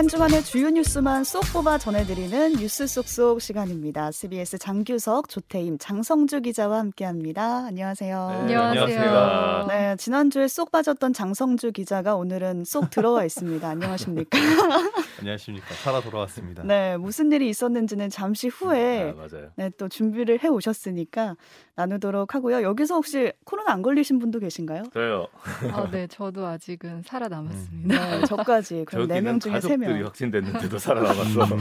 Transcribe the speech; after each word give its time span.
한 0.00 0.08
주간의 0.08 0.42
주요 0.44 0.70
뉴스만 0.70 1.24
쏙 1.24 1.42
뽑아 1.52 1.76
전해드리는 1.76 2.54
뉴스 2.54 2.86
쏙쏙 2.86 3.42
시간입니다. 3.42 4.10
CBS 4.10 4.56
장규석, 4.56 5.28
조태임, 5.28 5.76
장성주 5.78 6.40
기자와 6.40 6.78
함께합니다. 6.78 7.66
안녕하세요. 7.66 8.44
네, 8.48 8.54
안녕하세요. 8.56 9.66
네, 9.68 9.96
지난주에 9.96 10.48
쏙 10.48 10.70
빠졌던 10.72 11.12
장성주 11.12 11.72
기자가 11.72 12.16
오늘은 12.16 12.64
쏙 12.64 12.88
들어와 12.88 13.26
있습니다. 13.26 13.68
안녕하십니까? 13.68 14.38
안녕하십니까. 15.20 15.66
살아 15.84 16.00
돌아왔습니다. 16.00 16.62
네, 16.62 16.96
무슨 16.96 17.30
일이 17.30 17.50
있었는지는 17.50 18.08
잠시 18.08 18.48
후에 18.48 19.10
아, 19.10 19.14
맞아요. 19.14 19.50
네, 19.56 19.70
또 19.76 19.90
준비를 19.90 20.42
해 20.42 20.48
오셨으니까 20.48 21.36
나누도록 21.74 22.34
하고요. 22.34 22.62
여기서 22.62 22.94
혹시 22.94 23.32
코로나 23.44 23.72
안 23.72 23.82
걸리신 23.82 24.18
분도 24.18 24.38
계신가요? 24.38 24.84
저요. 24.94 25.26
아, 25.74 25.90
네, 25.90 26.06
저도 26.06 26.46
아직은 26.46 27.02
살아 27.02 27.28
남았습니다. 27.28 28.18
네, 28.20 28.24
저까지 28.24 28.84
그럼 28.86 29.06
네 29.06 29.20
명 29.20 29.38
중에 29.38 29.60
세 29.60 29.76
명. 29.76 29.89
가족들이 29.90 30.02
확진됐는데도 30.02 30.78
살아남았어. 30.78 31.46
네. 31.46 31.58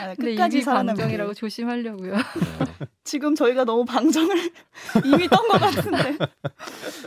아, 0.00 0.14
근데 0.16 0.32
끝까지. 0.32 0.64
방정이라고 0.64 1.34
조심하려고요. 1.34 2.14
지금 3.04 3.34
저희가 3.34 3.64
너무 3.64 3.84
방정을 3.84 4.36
이미 5.04 5.28
떤 5.28 5.46
것 5.48 5.60
같은데. 5.60 6.16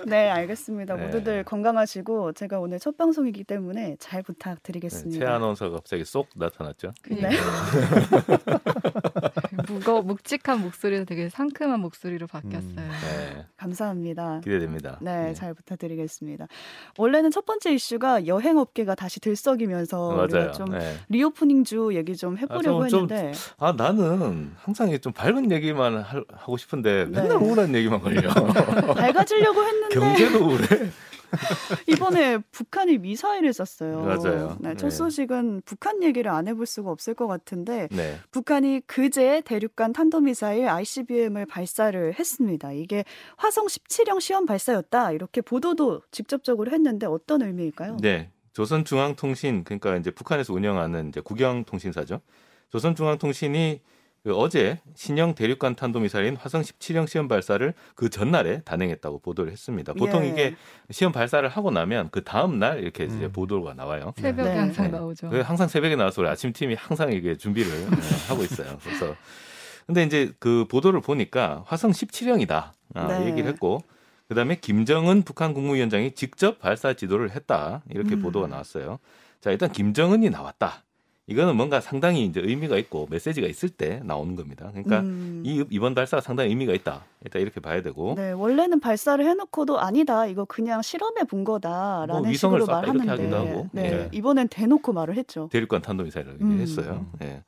네, 0.06 0.30
알겠습니다. 0.30 0.96
네. 0.96 1.06
모두들 1.06 1.44
건강하시고 1.44 2.34
제가 2.34 2.60
오늘 2.60 2.80
첫 2.80 2.98
방송이기 2.98 3.44
때문에 3.44 3.96
잘 4.00 4.24
부탁드리겠습니다. 4.24 5.26
최 5.26 5.30
아나운서가 5.32 5.76
갑자기 5.78 6.06
쏙 6.06 6.28
나타났죠. 6.36 6.94
네. 7.10 7.30
무거 9.68 10.02
묵직한 10.02 10.62
목소리에서 10.62 11.06
되게 11.06 11.30
상큼한 11.30 11.80
목소리로 11.80 12.28
바뀌었어요. 12.28 12.76
네, 12.76 13.46
감사합니다. 13.58 14.42
기대됩니다. 14.44 14.98
네, 15.02 15.34
잘 15.34 15.54
부탁드리겠습니다. 15.54 16.48
원래는 16.98 17.32
첫 17.32 17.46
번째 17.46 17.74
이슈가 17.74 18.28
여행 18.28 18.58
업계가 18.58 18.96
다시 18.96 19.20
들썩이면서 19.20 20.08
우리가 20.24 20.38
맞아요. 20.40 20.52
좀 20.54 20.66
네. 20.72 20.96
리오프닝 21.10 21.64
주 21.64 21.92
얘기 21.94 22.16
좀 22.16 22.38
해보려고 22.38 22.84
아, 22.84 22.88
좀- 22.88 23.08
좀 23.08 23.18
했는데 23.18 23.38
아 23.58 23.72
나는 23.72 24.52
항상 24.58 24.96
좀 25.00 25.12
밝은 25.14 25.52
얘기만 25.52 25.98
할- 26.02 26.24
하고 26.34 26.58
싶은데 26.58 27.06
네. 27.10 27.22
맨날 27.22 27.38
우울한 27.38 27.74
얘기만 27.76 28.00
걸려. 28.02 28.30
밝아지려고 28.96 29.64
했는데 29.64 30.00
경제도 30.00 30.46
우울해. 30.46 30.66
이번에 31.88 32.38
북한이 32.52 32.98
미사일을 32.98 33.54
쐈어요. 33.54 34.02
맞아요. 34.02 34.58
네, 34.60 34.76
첫 34.76 34.90
네. 34.90 34.96
소식은 34.96 35.62
북한 35.66 36.04
얘기를 36.04 36.32
안 36.32 36.48
해볼 36.48 36.66
수가 36.66 36.92
없을 36.92 37.14
것 37.14 37.28
같은데 37.28 37.88
네. 37.92 38.18
북한이 38.32 38.82
그제 38.88 39.42
대륙간 39.46 39.94
탄도미사일 39.94 40.68
ICBM을 40.68 41.46
발사를 41.46 42.14
했습니다. 42.18 42.72
이게 42.72 43.04
화성 43.38 43.68
17형 43.68 44.20
시험 44.20 44.46
발사였다. 44.46 45.12
이렇게 45.12 45.42
보도도 45.42 46.02
직접적으로 46.12 46.72
했는데 46.72 47.06
어떤 47.06 47.42
의미일까요? 47.42 47.98
네. 48.02 48.32
조선중앙통신 48.54 49.66
그러니까 49.66 49.98
이제 49.98 50.12
북한에서 50.12 50.54
운영하는 50.54 51.10
이제 51.10 51.20
국영통신사죠. 51.20 52.22
조선중앙통신이 52.70 53.82
그 54.26 54.36
어제 54.36 54.80
신형 54.96 55.36
대륙간 55.36 55.76
탄도미사일인 55.76 56.36
화성 56.36 56.64
17형 56.64 57.08
시험 57.08 57.28
발사를 57.28 57.72
그 57.94 58.10
전날에 58.10 58.62
단행했다고 58.62 59.20
보도를 59.20 59.52
했습니다. 59.52 59.94
보통 59.94 60.26
예. 60.26 60.30
이게 60.30 60.56
시험 60.90 61.14
발사를 61.14 61.48
하고 61.48 61.70
나면 61.70 62.10
그 62.10 62.24
다음 62.24 62.58
날 62.58 62.80
이렇게 62.80 63.04
이제 63.04 63.26
음. 63.26 63.32
보도가 63.32 63.76
나와요. 63.76 64.16
새벽에 64.18 64.50
네. 64.50 64.58
항상 64.58 64.86
네. 64.86 64.98
나오죠. 64.98 65.30
그 65.30 65.42
항상 65.42 65.68
새벽에 65.68 65.96
나와서 65.96 66.24
우리 66.24 66.28
아침 66.28 66.54
팀이 66.54 66.74
항상 66.74 67.14
이게 67.14 67.38
준비를 67.38 67.72
네, 67.72 67.98
하고 68.28 68.44
있어요. 68.44 68.80
그래서 68.84 69.16
근데 69.86 70.02
이제 70.02 70.34
그 70.40 70.66
보도를 70.72 71.02
보니까 71.02 71.64
화성 71.68 71.92
17형이다 71.92 72.72
아, 72.96 73.08
네. 73.08 73.28
얘기를 73.28 73.48
했고 73.48 73.84
그다음에 74.28 74.56
김정은 74.56 75.22
북한 75.22 75.54
국무위원장이 75.54 76.16
직접 76.16 76.58
발사 76.58 76.94
지도를 76.94 77.30
했다 77.30 77.84
이렇게 77.92 78.16
음. 78.16 78.24
보도가 78.24 78.48
나왔어요. 78.48 78.98
자 79.40 79.52
일단 79.52 79.72
김정은이 79.72 80.32
나왔다. 80.32 80.85
이거는 81.28 81.56
뭔가 81.56 81.82
상당히 81.82 82.24
이제 82.26 82.40
의미가 82.40 82.78
있고 82.78 83.08
메시지가 83.10 83.48
있을 83.48 83.70
때 83.70 84.00
나오는 84.04 84.36
겁니다. 84.36 84.70
그러니까 84.72 85.00
음. 85.00 85.42
이 85.44 85.64
이번 85.72 85.96
발사가 85.96 86.22
상당히 86.22 86.50
의미가 86.50 86.74
있다. 86.74 87.04
일단 87.24 87.42
이렇게 87.42 87.60
봐야 87.60 87.82
되고 87.82 88.14
네, 88.16 88.32
원래는 88.32 88.80
발사를 88.80 89.26
해놓고도 89.26 89.80
아니다. 89.80 90.28
이거 90.28 90.46
그냥 90.46 90.84
실험해 90.84 91.24
본 91.24 91.44
거다라는 91.44 92.08
뭐 92.16 92.28
위성을 92.30 92.60
식으로 92.60 92.66
말하는데, 92.72 93.10
하기도 93.10 93.36
하고. 93.36 93.70
네, 93.72 93.92
예. 93.92 94.10
이번엔 94.12 94.50
대놓고 94.50 94.94
말을 94.94 95.16
했죠. 95.16 95.50
대륙간 95.52 95.82
탄도미사일을 95.82 96.38
음. 96.42 96.60
했어요. 96.60 97.08
예. 97.24 97.42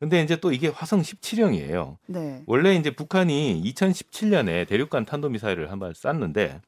근데 0.00 0.22
이제 0.22 0.34
또 0.36 0.50
이게 0.50 0.66
화성 0.68 1.02
17형이에요. 1.02 1.96
네, 2.06 2.42
원래 2.46 2.74
이제 2.74 2.90
북한이 2.90 3.62
2017년에 3.64 4.66
대륙간 4.66 5.04
탄도미사일을 5.04 5.70
한 5.70 5.78
발 5.78 5.94
쐈는데 5.94 6.60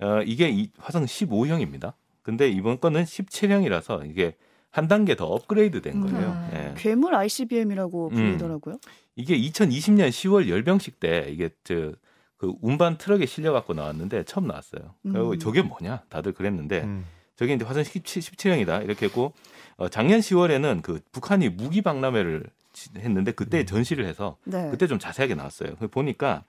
어, 0.00 0.20
이게 0.26 0.50
이 0.50 0.68
화성 0.78 1.06
15형입니다. 1.06 1.94
근데 2.22 2.48
이번 2.48 2.78
거는 2.78 3.04
17형이라서 3.04 4.10
이게 4.10 4.34
한 4.74 4.88
단계 4.88 5.14
더 5.14 5.26
업그레이드 5.26 5.80
된 5.82 6.00
거예요. 6.00 6.28
음. 6.30 6.50
예. 6.52 6.74
괴물 6.76 7.14
ICBM이라고 7.14 8.08
음. 8.08 8.14
불리더라고요. 8.14 8.78
이게 9.14 9.38
2020년 9.38 10.08
10월 10.08 10.48
열병식 10.48 10.98
때 11.00 11.26
이게 11.30 11.50
저 11.64 11.92
그 12.36 12.52
운반 12.60 12.98
트럭에 12.98 13.24
실려 13.26 13.52
갖고 13.52 13.72
나왔는데 13.72 14.24
처음 14.24 14.48
나왔어요. 14.48 14.94
그리고 15.02 15.30
음. 15.30 15.38
저게 15.38 15.62
뭐냐 15.62 16.02
다들 16.10 16.32
그랬는데 16.32 16.82
음. 16.82 17.04
저게 17.36 17.54
이제 17.54 17.64
화성 17.64 17.84
17, 17.84 18.20
17형이다 18.20 18.84
이렇게 18.84 19.06
했고 19.06 19.32
어, 19.76 19.88
작년 19.88 20.18
10월에는 20.20 20.82
그 20.82 21.00
북한이 21.12 21.48
무기 21.50 21.80
박람회를 21.80 22.44
지- 22.74 22.90
했는데 22.98 23.30
그때 23.32 23.60
음. 23.60 23.66
전시를 23.66 24.04
해서 24.04 24.36
네, 24.44 24.68
그때 24.70 24.86
좀 24.88 24.98
자세하게 24.98 25.36
나왔어요. 25.36 25.76
그 25.78 25.86
보니까 25.86 26.42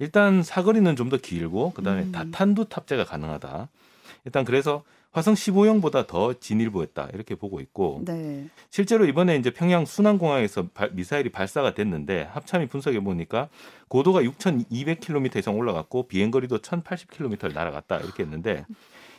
일단 0.00 0.42
사거리는 0.42 0.96
좀 0.96 1.10
더 1.10 1.16
길고 1.18 1.72
그다음에 1.74 2.04
음. 2.04 2.12
다탄두 2.12 2.64
탑재가 2.70 3.04
가능하다. 3.04 3.68
일단 4.24 4.44
그래서 4.44 4.82
화성 5.16 5.32
15형보다 5.32 6.06
더 6.06 6.34
진일보했다 6.34 7.08
이렇게 7.14 7.34
보고 7.36 7.58
있고 7.60 8.02
네, 8.04 8.50
실제로 8.68 9.06
이번에 9.06 9.36
이제 9.36 9.48
평양 9.50 9.86
순안공항에서 9.86 10.68
발- 10.74 10.90
미사일이 10.92 11.30
발사가 11.30 11.72
됐는데 11.72 12.24
합참이 12.32 12.66
분석해 12.68 13.00
보니까 13.00 13.48
고도가 13.88 14.20
6,200km 14.20 15.36
이상 15.38 15.56
올라갔고 15.56 16.06
비행거리도 16.08 16.58
1,080km를 16.58 17.54
날아갔다 17.54 17.96
이렇게 18.00 18.24
했는데 18.24 18.66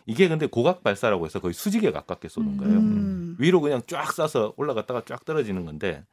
이게 0.06 0.28
근데 0.28 0.46
고각 0.46 0.84
발사라고 0.84 1.26
해서 1.26 1.40
거의 1.40 1.56
수직에 1.56 1.92
가깝게 1.92 2.28
쏘는 2.28 2.58
거예요. 2.58 2.78
음. 2.78 3.36
위로 3.40 3.60
그냥 3.60 3.82
쫙 3.88 4.04
쏴서 4.10 4.54
올라갔다가 4.56 5.02
쫙 5.04 5.26
떨어지는 5.26 5.66
건데 5.66 6.04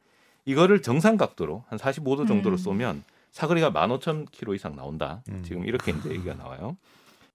이거를 0.45 0.81
정상 0.81 1.15
각도로 1.15 1.63
한 1.67 1.77
45도 1.77 2.27
정도로 2.27 2.55
음. 2.55 2.57
쏘면 2.57 3.03
사거리가 3.31 3.69
15,000km 3.71 4.55
이상 4.55 4.75
나온다. 4.75 5.21
음. 5.29 5.43
지금 5.45 5.63
이렇게 5.63 5.91
이제 5.91 6.09
얘기가 6.09 6.33
나와요. 6.33 6.75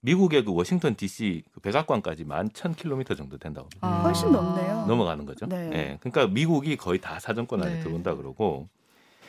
미국의 0.00 0.44
그 0.44 0.54
워싱턴 0.54 0.94
D.C. 0.96 1.42
그 1.52 1.60
백악관까지 1.60 2.24
11,000km 2.24 3.16
정도 3.16 3.36
된다고 3.38 3.68
아. 3.80 4.02
훨씬 4.02 4.32
넘네요. 4.32 4.86
넘어가는 4.86 5.26
거죠. 5.26 5.46
네. 5.46 5.70
예, 5.72 5.98
그러니까 6.00 6.26
미국이 6.26 6.76
거의 6.76 7.00
다 7.00 7.20
사정권 7.20 7.62
안에 7.62 7.74
네. 7.74 7.80
들어온다 7.80 8.14
그러고 8.14 8.68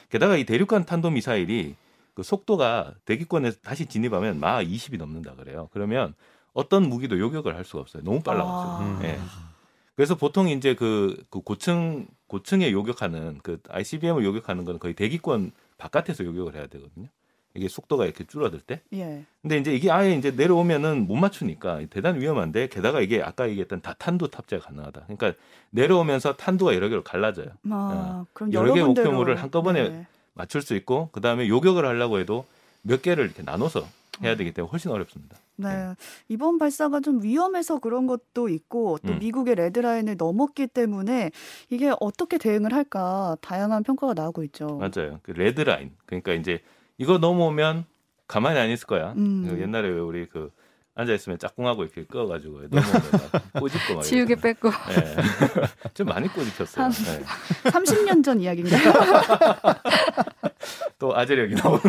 게다가 0.09 0.37
이 0.37 0.45
대륙간 0.45 0.85
탄도 0.85 1.09
미사일이 1.09 1.75
그 2.13 2.23
속도가 2.23 2.93
대기권에서 3.05 3.59
다시 3.61 3.85
진입하면 3.85 4.39
마 4.39 4.61
20이 4.61 4.97
넘는다 4.97 5.35
그래요. 5.35 5.69
그러면 5.71 6.13
어떤 6.53 6.87
무기도 6.89 7.17
요격을 7.19 7.55
할 7.55 7.63
수가 7.63 7.81
없어요. 7.81 8.03
너무 8.03 8.21
빨라가지고. 8.21 8.51
아. 8.51 8.79
음. 8.81 8.99
예. 9.03 9.19
그래서 9.95 10.15
보통 10.15 10.49
이제 10.49 10.73
그, 10.73 11.21
그 11.29 11.41
고층 11.41 12.07
고층에 12.27 12.71
요격하는 12.71 13.39
그 13.43 13.59
ICBM을 13.69 14.23
요격하는 14.23 14.65
건 14.65 14.79
거의 14.79 14.93
대기권 14.93 15.51
바깥에서 15.77 16.23
요격을 16.23 16.55
해야 16.55 16.67
되거든요. 16.67 17.07
이게 17.53 17.67
속도가 17.67 18.05
이렇게 18.05 18.23
줄어들 18.25 18.59
때. 18.61 18.81
예, 18.93 19.23
근데 19.41 19.57
이제 19.57 19.73
이게 19.75 19.91
아예 19.91 20.13
이제 20.15 20.31
내려오면은 20.31 21.05
못 21.07 21.15
맞추니까 21.15 21.81
대단히 21.89 22.19
위험한데 22.19 22.67
게다가 22.69 23.01
이게 23.01 23.21
아까 23.21 23.49
얘기했던 23.49 23.81
다탄두 23.81 24.29
탑재가 24.29 24.65
가능하다. 24.65 25.01
그러니까 25.07 25.33
내려오면서 25.71 26.35
탄두가 26.37 26.75
여러 26.75 26.87
개로 26.89 27.03
갈라져요. 27.03 27.47
아, 27.69 28.25
그럼 28.33 28.53
여러 28.53 28.73
개 28.73 28.81
군데로- 28.81 28.85
목표물을 28.87 29.35
한꺼번에 29.41 29.89
네. 29.89 30.07
맞출 30.33 30.61
수 30.61 30.75
있고 30.75 31.09
그다음에 31.11 31.47
요격을 31.49 31.85
하려고 31.85 32.19
해도 32.19 32.45
몇 32.83 33.01
개를 33.01 33.25
이렇게 33.25 33.43
나눠서 33.43 33.85
해야 34.23 34.35
되기 34.35 34.53
때문에 34.53 34.69
훨씬 34.69 34.91
어렵습니다. 34.91 35.37
네. 35.57 35.93
이번 36.29 36.57
발사가 36.57 36.99
좀 37.01 37.21
위험해서 37.23 37.79
그런 37.79 38.07
것도 38.07 38.49
있고 38.49 38.97
또 39.05 39.13
음. 39.13 39.19
미국의 39.19 39.55
레드라인을 39.55 40.15
넘었기 40.17 40.67
때문에 40.67 41.31
이게 41.69 41.91
어떻게 41.99 42.37
대응을 42.37 42.73
할까 42.73 43.35
다양한 43.41 43.83
평가가 43.83 44.13
나오고 44.13 44.43
있죠. 44.45 44.77
맞아요. 44.77 45.19
그 45.23 45.31
레드라인. 45.31 45.91
그러니까 46.05 46.33
이제 46.33 46.61
이거 47.01 47.17
넘어오면 47.17 47.85
가만히 48.27 48.59
안 48.59 48.69
있을 48.69 48.85
거야. 48.85 49.13
음. 49.17 49.47
그 49.49 49.59
옛날에 49.59 49.89
왜 49.89 49.99
우리 49.99 50.27
그 50.27 50.51
앉아 50.93 51.11
있으면 51.13 51.39
짝꿍하고 51.39 51.83
이렇게 51.83 52.05
꺼가지고 52.05 52.61
넘어오면 52.69 53.01
막 53.33 53.53
꼬집고 53.59 53.95
막. 53.95 54.01
지우개. 54.03 54.35
뺏고 54.35 54.69
예. 54.69 55.15
좀 55.95 56.07
많이 56.07 56.27
꼬집혔어요. 56.27 56.85
한- 56.85 56.91
예. 56.91 57.71
30년 57.71 58.23
전 58.23 58.39
이야기인가요? 58.39 58.93
또 60.99 61.17
아재력이 61.17 61.55
나오는. 61.55 61.81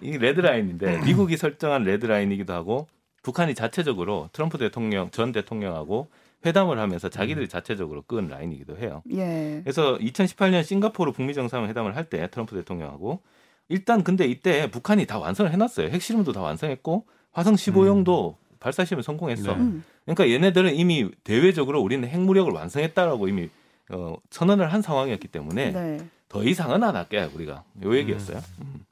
이 0.00 0.16
레드라인인데 0.16 1.00
미국이 1.04 1.36
설정한 1.36 1.82
레드라인이기도 1.82 2.52
하고 2.52 2.86
북한이 3.24 3.56
자체적으로 3.56 4.28
트럼프 4.32 4.58
대통령 4.58 5.10
전 5.10 5.32
대통령하고 5.32 6.08
회담을 6.46 6.78
하면서 6.78 7.08
자기들이 7.08 7.46
음. 7.46 7.48
자체적으로 7.48 8.02
끈 8.02 8.28
라인이기도 8.28 8.78
해요. 8.78 9.02
예. 9.12 9.60
그래서 9.64 9.98
2018년 9.98 10.62
싱가포르 10.64 11.12
북미 11.12 11.34
정상 11.34 11.66
회담을 11.66 11.96
할 11.96 12.04
때 12.08 12.28
트럼프 12.30 12.54
대통령하고 12.56 13.20
일단 13.68 14.02
근데 14.04 14.24
이때 14.26 14.70
북한이 14.70 15.06
다 15.06 15.18
완성을 15.18 15.50
해놨어요. 15.52 15.88
핵실험도 15.88 16.32
다 16.32 16.40
완성했고 16.40 17.06
화성 17.32 17.54
15형도 17.54 18.36
발사 18.60 18.84
시험에 18.84 19.02
성공했어. 19.02 19.52
네. 19.54 19.58
음. 19.60 19.84
그러니까 20.04 20.30
얘네들은 20.30 20.74
이미 20.74 21.08
대외적으로 21.24 21.82
우리는 21.82 22.08
핵무력을 22.08 22.50
완성했다라고 22.52 23.28
이미 23.28 23.50
어, 23.90 24.16
선언을 24.30 24.72
한 24.72 24.80
상황이었기 24.82 25.28
때문에 25.28 25.70
네. 25.72 25.98
더 26.28 26.42
이상은 26.44 26.82
안 26.84 26.94
할게 26.96 27.28
우리가 27.34 27.64
요 27.82 27.96
얘기였어요. 27.96 28.40
음. 28.62 28.84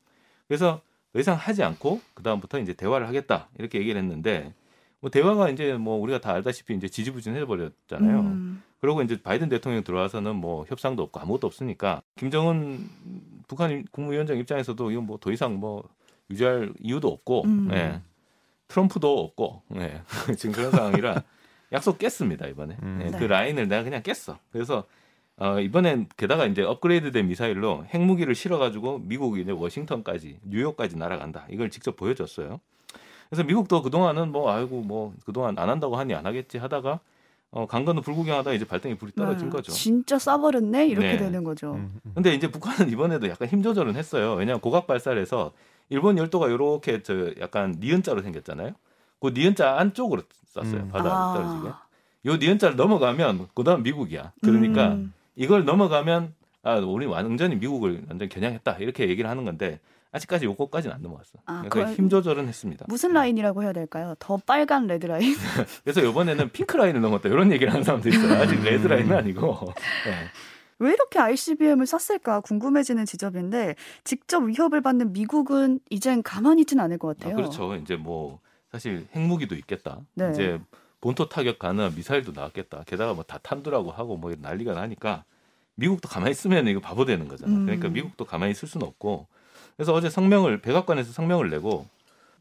그래서 0.48 0.80
더 1.12 1.20
이상 1.20 1.36
하지 1.36 1.62
않고 1.62 2.00
그 2.14 2.22
다음부터 2.22 2.58
이제 2.58 2.72
대화를 2.74 3.08
하겠다 3.08 3.48
이렇게 3.58 3.78
얘기를 3.78 4.00
했는데 4.00 4.52
뭐 5.06 5.10
대화가 5.12 5.50
이제 5.50 5.74
뭐 5.74 5.96
우리가 6.00 6.20
다 6.20 6.32
알다시피 6.32 6.74
이제 6.74 6.88
지지부진해 6.88 7.44
버렸잖아요. 7.44 8.20
음. 8.22 8.60
그리고 8.80 9.02
이제 9.02 9.22
바이든 9.22 9.48
대통령 9.48 9.84
들어와서는 9.84 10.34
뭐 10.34 10.64
협상도 10.66 11.04
없고 11.04 11.20
아무것도 11.20 11.46
없으니까 11.46 12.02
김정은 12.16 12.90
북한 13.46 13.84
국무위원장 13.92 14.36
입장에서도 14.36 14.90
이건 14.90 15.06
뭐 15.06 15.18
더 15.20 15.30
이상 15.30 15.60
뭐 15.60 15.88
유지할 16.28 16.72
이유도 16.80 17.06
없고 17.06 17.44
음. 17.44 17.68
예. 17.72 18.00
트럼프도 18.66 19.20
없고 19.20 19.62
예. 19.76 20.02
지금 20.36 20.56
그런 20.56 20.72
상황이라 20.72 21.22
약속 21.70 21.98
깼습니다 21.98 22.48
이번에 22.48 22.76
음. 22.82 22.98
예, 23.02 23.10
네. 23.12 23.16
그 23.16 23.24
라인을 23.24 23.68
내가 23.68 23.84
그냥 23.84 24.02
깼어 24.02 24.36
그래서 24.50 24.82
어, 25.36 25.60
이번엔 25.60 26.08
게다가 26.16 26.46
이제 26.46 26.62
업그레이드된 26.62 27.28
미사일로 27.28 27.84
핵무기를 27.94 28.34
실어가지고 28.34 28.98
미국이 28.98 29.42
이제 29.42 29.52
워싱턴까지 29.52 30.40
뉴욕까지 30.42 30.96
날아간다 30.96 31.46
이걸 31.48 31.70
직접 31.70 31.94
보여줬어요 31.94 32.60
그래서 33.28 33.44
미국도 33.44 33.82
그동안은 33.82 34.32
뭐 34.32 34.50
아이고 34.50 34.80
뭐 34.82 35.12
그동안 35.24 35.58
안 35.58 35.68
한다고 35.68 35.96
하니 35.96 36.14
안 36.14 36.26
하겠지 36.26 36.58
하다가 36.58 37.00
어, 37.50 37.66
강건도 37.66 38.02
불구경하다 38.02 38.52
이제 38.52 38.64
발등에 38.64 38.96
불이 38.96 39.12
떨어진 39.12 39.46
네. 39.46 39.52
거죠. 39.52 39.72
진짜 39.72 40.16
쏴버렸네 40.16 40.90
이렇게 40.90 41.12
네. 41.12 41.16
되는 41.16 41.42
거죠. 41.44 41.72
음, 41.74 42.00
음. 42.04 42.12
근데 42.14 42.34
이제 42.34 42.50
북한은 42.50 42.90
이번에도 42.90 43.28
약간 43.28 43.48
힘 43.48 43.62
조절은 43.62 43.96
했어요. 43.96 44.34
왜냐하면 44.34 44.60
고각 44.60 44.86
발사를 44.86 45.20
해서 45.20 45.52
일본 45.88 46.18
열도가 46.18 46.48
이렇게 46.48 47.02
저 47.02 47.32
약간 47.40 47.76
니은자로 47.80 48.22
생겼잖아요. 48.22 48.72
그 49.20 49.28
니은자 49.28 49.78
안쪽으로 49.78 50.22
쐈어요. 50.48 50.82
음. 50.82 50.88
바다에 50.88 51.12
아. 51.12 51.34
떨어지게. 51.34 51.68
요 52.26 52.36
니은자를 52.36 52.76
넘어가면 52.76 53.48
그다음 53.54 53.82
미국이야. 53.82 54.32
그러니까 54.42 54.88
음. 54.94 55.12
이걸 55.36 55.64
넘어가면 55.64 56.34
아 56.66 56.76
우리 56.78 57.06
완전히 57.06 57.54
미국을 57.56 58.04
완전 58.08 58.28
겨냥했다 58.28 58.78
이렇게 58.78 59.08
얘기를 59.08 59.30
하는 59.30 59.44
건데 59.44 59.78
아직까지 60.12 60.46
요거까지는 60.46 60.94
안 60.96 61.02
넘어갔어. 61.02 61.38
아, 61.46 61.62
그걸- 61.62 61.88
힘 61.92 62.08
조절은 62.08 62.48
했습니다. 62.48 62.86
무슨 62.88 63.12
라인이라고 63.12 63.62
해야 63.62 63.72
될까요? 63.72 64.14
더 64.18 64.36
빨간 64.38 64.86
red 64.86 65.06
line. 65.06 65.34
그래서 65.84 66.00
이번에는 66.02 66.50
pink 66.50 66.76
line을 66.76 67.00
넘었다 67.00 67.28
이런 67.28 67.52
얘기를 67.52 67.72
하는 67.72 67.84
사람도 67.84 68.08
있어요. 68.08 68.34
아직 68.34 68.60
red 68.62 68.86
line은 68.86 69.14
아니고. 69.16 69.58
네. 70.06 70.14
왜 70.78 70.92
이렇게 70.92 71.18
ICBM을 71.18 71.86
쐈을까 71.86 72.40
궁금해지는 72.40 73.04
지점인데 73.06 73.76
직접 74.04 74.42
위협을 74.42 74.80
받는 74.82 75.12
미국은 75.12 75.80
이젠 75.90 76.22
가만히 76.22 76.62
있지는 76.62 76.82
않을 76.84 76.98
것 76.98 77.10
아, 77.10 77.14
같아요. 77.14 77.36
그렇죠. 77.36 77.74
이제 77.76 77.96
뭐 77.96 78.40
사실 78.72 79.06
핵무기도 79.14 79.54
있겠다. 79.54 80.00
네. 80.14 80.30
이제 80.32 80.60
본토 81.00 81.28
타격 81.28 81.58
가능한 81.58 81.94
미사일도 81.94 82.32
나왔겠다. 82.32 82.82
게다가 82.86 83.14
뭐 83.14 83.22
다 83.24 83.38
탄두라고 83.38 83.90
하고 83.90 84.16
뭐 84.16 84.34
난리가 84.38 84.72
나니까 84.74 85.24
미국도 85.76 86.08
가만히 86.08 86.32
있으면 86.32 86.66
이거 86.66 86.80
바보 86.80 87.04
되는 87.04 87.28
거잖아. 87.28 87.52
음. 87.52 87.64
그러니까 87.66 87.88
미국도 87.88 88.24
가만히 88.24 88.52
있을 88.52 88.68
수는 88.68 88.86
없고. 88.86 89.26
그래서 89.76 89.92
어제 89.92 90.08
성명을 90.10 90.62
백악관에서 90.62 91.12
성명을 91.12 91.50
내고 91.50 91.86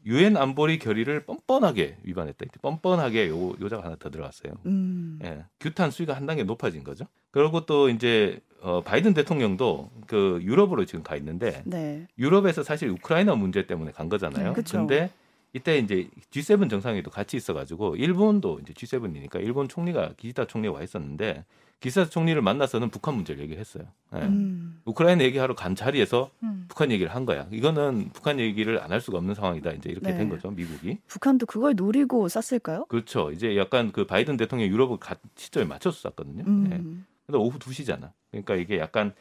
유엔 0.06 0.36
안보리 0.36 0.78
결의를 0.78 1.24
뻔뻔하게 1.24 1.98
위반했다. 2.02 2.46
뻔뻔하게 2.62 3.28
요 3.28 3.54
요자가 3.60 3.84
하나 3.84 3.96
더 3.96 4.10
들어갔어요. 4.10 4.54
음. 4.66 5.18
예, 5.24 5.44
규탄 5.60 5.90
수위가 5.90 6.14
한 6.14 6.26
단계 6.26 6.44
높아진 6.44 6.84
거죠. 6.84 7.06
그리고 7.30 7.66
또 7.66 7.90
이제 7.90 8.40
어, 8.62 8.80
바이든 8.82 9.14
대통령도 9.14 9.90
그 10.06 10.40
유럽으로 10.42 10.86
지금 10.86 11.02
가 11.02 11.16
있는데 11.16 11.62
네. 11.66 12.06
유럽에서 12.18 12.62
사실 12.62 12.88
우크라이나 12.88 13.34
문제 13.34 13.66
때문에 13.66 13.90
간 13.90 14.08
거잖아요. 14.08 14.54
네. 14.54 14.62
근데 14.62 15.10
이때 15.52 15.78
이제 15.78 16.08
G7 16.30 16.70
정상회도 16.70 17.10
같이 17.10 17.36
있어 17.36 17.52
가지고 17.52 17.96
일본도 17.96 18.60
이제 18.62 18.72
G7이니까 18.72 19.42
일본 19.42 19.68
총리가 19.68 20.12
기시다 20.16 20.46
총리가 20.46 20.74
와 20.74 20.82
있었는데 20.82 21.44
기시다 21.80 22.08
총리를 22.08 22.40
만나서는 22.40 22.88
북한 22.90 23.14
문제를 23.14 23.42
얘기했어요. 23.44 23.84
예. 24.14 24.18
음. 24.20 24.80
우크라이나 24.86 25.22
얘기하러 25.24 25.54
간 25.54 25.74
자리에서 25.74 26.30
음. 26.42 26.64
북한 26.68 26.90
얘기를 26.90 27.14
한 27.14 27.26
거야. 27.26 27.46
이거는 27.50 28.10
북한 28.12 28.40
얘기를 28.40 28.82
안 28.82 28.90
할 28.90 29.00
수가 29.00 29.18
없는 29.18 29.34
상황이다. 29.34 29.72
이제 29.72 29.90
이렇게 29.90 30.10
네. 30.12 30.16
된 30.16 30.28
거죠, 30.30 30.50
미국이. 30.50 30.98
북한도 31.06 31.44
그걸 31.46 31.74
노리고 31.76 32.28
쐈을까요? 32.28 32.86
그렇죠. 32.88 33.30
이제 33.30 33.56
약간 33.58 33.92
그 33.92 34.06
바이든 34.06 34.36
대통령 34.38 34.68
유럽을 34.68 34.96
가, 34.98 35.16
시점에 35.36 35.66
맞춰서 35.66 36.08
쐈거든요. 36.08 36.40
예. 36.40 36.76
음. 36.76 37.04
근데 37.26 37.38
오후 37.38 37.58
2시잖아. 37.58 38.12
그러니까 38.30 38.54
이게 38.54 38.78
약간 38.78 39.12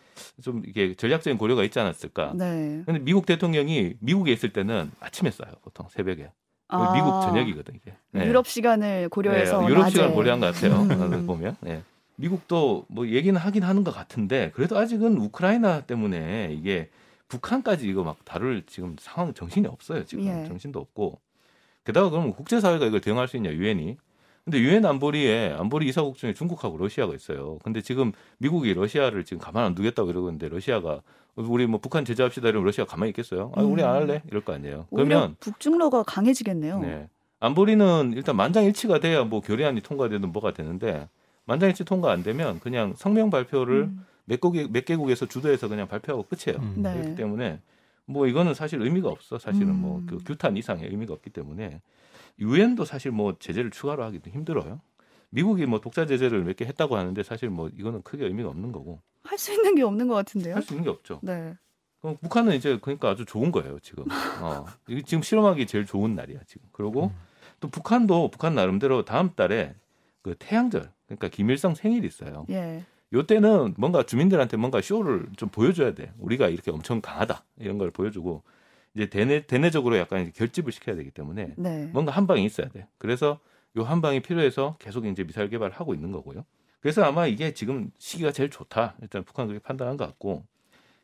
좀 0.41 0.61
이게 0.65 0.93
전략적인 0.95 1.37
고려가 1.37 1.63
있지 1.63 1.79
않았을까. 1.79 2.33
네. 2.35 2.83
근데 2.85 2.99
미국 2.99 3.25
대통령이 3.25 3.95
미국에 3.99 4.31
있을 4.31 4.53
때는 4.53 4.91
아침에 5.01 5.29
쏴요, 5.31 5.61
보통 5.61 5.87
새벽에. 5.89 6.31
아, 6.67 6.93
미국 6.93 7.21
저녁이거든 7.21 7.75
이게. 7.75 7.93
네. 8.11 8.27
유럽 8.27 8.47
시간을 8.47 9.09
고려해서 9.09 9.61
네, 9.61 9.67
유럽 9.67 9.79
낮에. 9.81 9.91
시간 9.91 10.13
고려한 10.13 10.39
것 10.39 10.53
같아요. 10.53 10.81
음. 10.83 11.25
보면. 11.27 11.57
네. 11.61 11.81
미국도 12.17 12.85
뭐 12.87 13.07
얘기는 13.07 13.39
하긴 13.39 13.63
하는 13.63 13.83
것 13.83 13.93
같은데 13.93 14.51
그래도 14.55 14.77
아직은 14.77 15.17
우크라이나 15.17 15.81
때문에 15.81 16.55
이게 16.57 16.89
북한까지 17.27 17.87
이거 17.87 18.03
막 18.03 18.23
다룰 18.23 18.63
지금 18.65 18.95
상황 18.99 19.33
정신이 19.33 19.67
없어요. 19.67 20.05
지금 20.05 20.25
예. 20.25 20.47
정신도 20.47 20.79
없고. 20.79 21.19
게다가 21.83 22.09
그러면 22.09 22.33
국제사회가 22.33 22.85
이걸 22.85 23.01
대응할 23.01 23.27
수 23.27 23.37
있냐 23.37 23.51
유엔이. 23.51 23.97
근데 24.43 24.59
유엔 24.59 24.85
안보리에 24.85 25.55
안보리 25.57 25.87
이사국 25.87 26.17
중에 26.17 26.33
중국하고 26.33 26.77
러시아가 26.77 27.15
있어요. 27.15 27.57
근데 27.63 27.81
지금 27.81 28.11
미국이 28.37 28.73
러시아를 28.73 29.25
지금 29.25 29.39
가만 29.39 29.65
안 29.65 29.73
두겠다고 29.73 30.11
이러고 30.11 30.29
있는데 30.29 30.49
러시아가 30.49 31.01
우리 31.35 31.65
뭐 31.65 31.79
북한 31.79 32.05
제재합시다 32.05 32.49
이러면 32.49 32.65
러시아 32.65 32.85
가만히 32.85 33.09
있겠어요? 33.09 33.51
아, 33.55 33.61
우리 33.61 33.83
안 33.83 33.95
할래? 33.95 34.21
이럴 34.27 34.45
거 34.45 34.53
아니에요. 34.53 34.85
그러면 34.91 35.35
북중러가 35.39 36.03
강해지겠네요. 36.03 36.79
네. 36.79 37.09
안보리는 37.39 38.13
일단 38.15 38.35
만장일치가 38.35 38.99
돼야 38.99 39.23
뭐 39.23 39.41
결의안이 39.41 39.81
통과되든 39.81 40.31
뭐가 40.31 40.53
되는데 40.53 41.09
만장일치 41.45 41.85
통과 41.85 42.11
안 42.11 42.23
되면 42.23 42.59
그냥 42.59 42.93
성명 42.97 43.29
발표를 43.29 43.83
음. 43.83 44.05
몇, 44.25 44.41
개국, 44.41 44.71
몇 44.71 44.85
개국에서 44.85 45.25
주도해서 45.27 45.67
그냥 45.67 45.87
발표하고 45.87 46.23
끝이에요. 46.27 46.59
음. 46.61 46.73
네. 46.81 46.93
그렇기 46.93 47.15
때문에 47.15 47.59
뭐 48.05 48.27
이거는 48.27 48.53
사실 48.53 48.81
의미가 48.81 49.09
없어. 49.09 49.37
사실은 49.37 49.69
음. 49.69 49.81
뭐그 49.81 50.17
규탄 50.25 50.57
이상의 50.57 50.89
의미가 50.89 51.13
없기 51.13 51.29
때문에 51.31 51.81
유엔도 52.39 52.85
사실 52.85 53.11
뭐 53.11 53.35
제재를 53.39 53.71
추가로 53.71 54.03
하기도 54.03 54.29
힘들어요. 54.31 54.81
미국이 55.29 55.65
뭐 55.65 55.79
독자 55.79 56.05
제재를 56.05 56.43
몇 56.43 56.55
개 56.55 56.65
했다고 56.65 56.95
하는데 56.97 57.21
사실 57.23 57.49
뭐 57.49 57.69
이거는 57.77 58.01
크게 58.03 58.25
의미가 58.25 58.49
없는 58.49 58.71
거고 58.71 59.01
할 59.23 59.37
수 59.37 59.51
있는 59.53 59.75
게 59.75 59.81
없는 59.83 60.07
것 60.07 60.13
같은데요. 60.15 60.55
할 60.55 60.61
수 60.61 60.73
있는 60.73 60.83
게 60.83 60.89
없죠. 60.89 61.19
네. 61.23 61.55
그럼 61.99 62.17
북한은 62.21 62.55
이제 62.55 62.77
그러니까 62.81 63.09
아주 63.09 63.25
좋은 63.25 63.51
거예요 63.51 63.79
지금. 63.79 64.05
어, 64.41 64.65
지금 65.05 65.23
실험하기 65.23 65.65
제일 65.67 65.85
좋은 65.85 66.13
날이야 66.15 66.39
지금. 66.47 66.67
그리고 66.71 67.11
또 67.59 67.67
북한도 67.69 68.29
북한 68.31 68.53
나름대로 68.55 69.03
다음 69.05 69.31
달에 69.35 69.73
그 70.25 70.33
태양절 70.39 70.91
그러니까 71.05 71.27
김일성 71.27 71.75
생일이 71.75 72.07
있어요. 72.07 72.47
예. 72.49 72.81
요때는 73.13 73.75
뭔가 73.77 74.01
주민들한테 74.01 74.57
뭔가 74.57 74.81
쇼를 74.81 75.27
좀 75.37 75.49
보여줘야 75.49 75.93
돼. 75.93 76.11
우리가 76.17 76.47
이렇게 76.49 76.71
엄청 76.71 76.99
강하다 76.99 77.43
이런 77.59 77.77
걸 77.77 77.91
보여주고 77.91 78.41
이제 78.95 79.05
대내 79.07 79.45
대내적으로 79.45 79.97
약간 79.97 80.31
결집을 80.33 80.71
시켜야 80.71 80.95
되기 80.95 81.11
때문에 81.11 81.53
네. 81.57 81.89
뭔가 81.93 82.11
한 82.11 82.25
방이 82.25 82.43
있어야 82.43 82.69
돼. 82.69 82.87
그래서 82.97 83.39
요 83.77 83.83
한 83.83 84.01
방이 84.01 84.21
필요해서 84.21 84.77
계속 84.79 85.05
이제 85.05 85.23
미사일 85.23 85.49
개발을 85.49 85.75
하고 85.75 85.93
있는 85.93 86.11
거고요. 86.11 86.43
그래서 86.79 87.03
아마 87.03 87.27
이게 87.27 87.53
지금 87.53 87.91
시기가 87.99 88.31
제일 88.31 88.49
좋다. 88.49 88.95
일단 89.03 89.23
북한 89.23 89.45
그렇게 89.47 89.61
판단한 89.63 89.95
것 89.97 90.07
같고. 90.07 90.43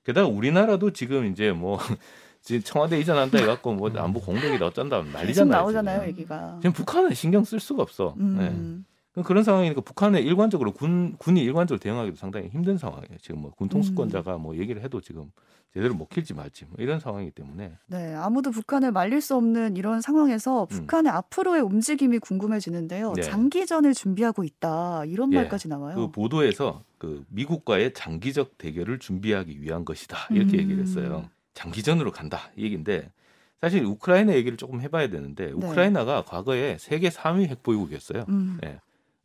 게다가 0.04 0.28
우리나라도 0.28 0.94
지금 0.94 1.28
이제 1.28 1.52
뭐 1.52 1.78
지금 2.42 2.62
청와대 2.64 3.00
이전한다 3.00 3.38
해갖고 3.38 3.74
뭐 3.76 3.92
안보 3.96 4.20
공백이다 4.20 4.66
어쩐다 4.66 5.04
난리잖아요. 5.04 5.52
나오잖아요, 5.62 6.00
지금. 6.00 6.10
얘기가. 6.10 6.58
지금 6.60 6.74
북한은 6.74 7.14
신경 7.14 7.44
쓸 7.44 7.60
수가 7.60 7.84
없어. 7.84 8.16
네. 8.18 8.24
음. 8.24 8.38
그럼 8.38 8.86
그런 9.24 9.44
상황이니까 9.44 9.82
북한에 9.82 10.22
일관적으로 10.22 10.72
군 10.72 11.16
군이 11.18 11.42
일관적으로 11.42 11.80
대응하기도 11.80 12.16
상당히 12.16 12.48
힘든 12.48 12.78
상황이에요. 12.78 13.18
지금 13.20 13.42
뭐 13.42 13.52
군통수권자가 13.52 14.38
뭐 14.38 14.56
얘기를 14.56 14.82
해도 14.82 15.02
지금 15.02 15.32
제대로 15.74 15.96
먹힐지 15.96 16.34
말지 16.34 16.66
뭐 16.66 16.76
이런 16.80 17.00
상황이기 17.00 17.32
때문에 17.32 17.74
네, 17.88 18.14
아무도 18.16 18.52
북한을 18.52 18.94
말릴 18.94 19.20
수 19.20 19.36
없는 19.36 19.76
이런 19.76 20.00
상황에서 20.00 20.66
북한의 20.66 21.12
앞으로의 21.12 21.62
움직임이 21.62 22.20
궁금해지는데요. 22.20 23.10
음. 23.10 23.14
네. 23.16 23.22
장기전을 23.22 23.94
준비하고 23.94 24.46
있다 24.46 25.04
이런 25.06 25.34
예, 25.34 25.38
말까지 25.38 25.68
나와요. 25.68 25.96
그 25.96 26.12
보도에서 26.12 26.84
그 26.98 27.26
미국과의 27.30 27.94
장기적 27.94 28.58
대결을 28.58 29.00
준비하기 29.00 29.62
위한 29.62 29.84
것이다 29.84 30.28
이렇게 30.32 30.58
음. 30.58 30.60
얘기를 30.62 30.82
했어요. 30.84 31.30
장기전으로 31.54 32.12
간다 32.12 32.50
이 32.56 32.64
얘기인데 32.64 33.12
사실 33.60 33.84
우크라이나 33.86 34.34
얘기를 34.34 34.58
조금 34.58 34.82
해봐야 34.82 35.10
되는데 35.10 35.48
네. 35.48 35.52
우크라이나가 35.52 36.24
과거에 36.24 36.78
세계 36.80 37.10
3위 37.10 37.48
핵보유국이었어요. 37.48 38.26
음. 38.30 38.58
예. 38.64 38.80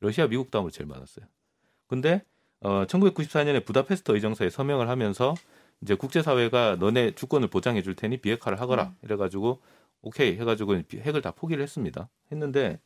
러시아, 0.06 0.28
미국 0.28 0.50
다음으로 0.50 0.70
제일 0.70 0.86
많았어요. 0.86 1.26
근데 1.88 2.22
어 2.60 2.84
1994년에 2.86 3.64
부다페스트 3.64 4.12
의정서에 4.12 4.50
서명을 4.50 4.88
하면서 4.88 5.34
이제 5.82 5.94
국제사회가 5.94 6.76
너네 6.78 7.14
주권을 7.14 7.48
보장해 7.48 7.82
줄 7.82 7.94
테니 7.94 8.18
비핵화를 8.18 8.60
하거라 8.60 8.84
음. 8.84 8.96
이래가지고 9.02 9.60
오케이 10.02 10.36
해가지고 10.36 10.82
핵을 10.94 11.22
다 11.22 11.32
포기를 11.32 11.62
했습니다. 11.62 12.08
했는데 12.32 12.80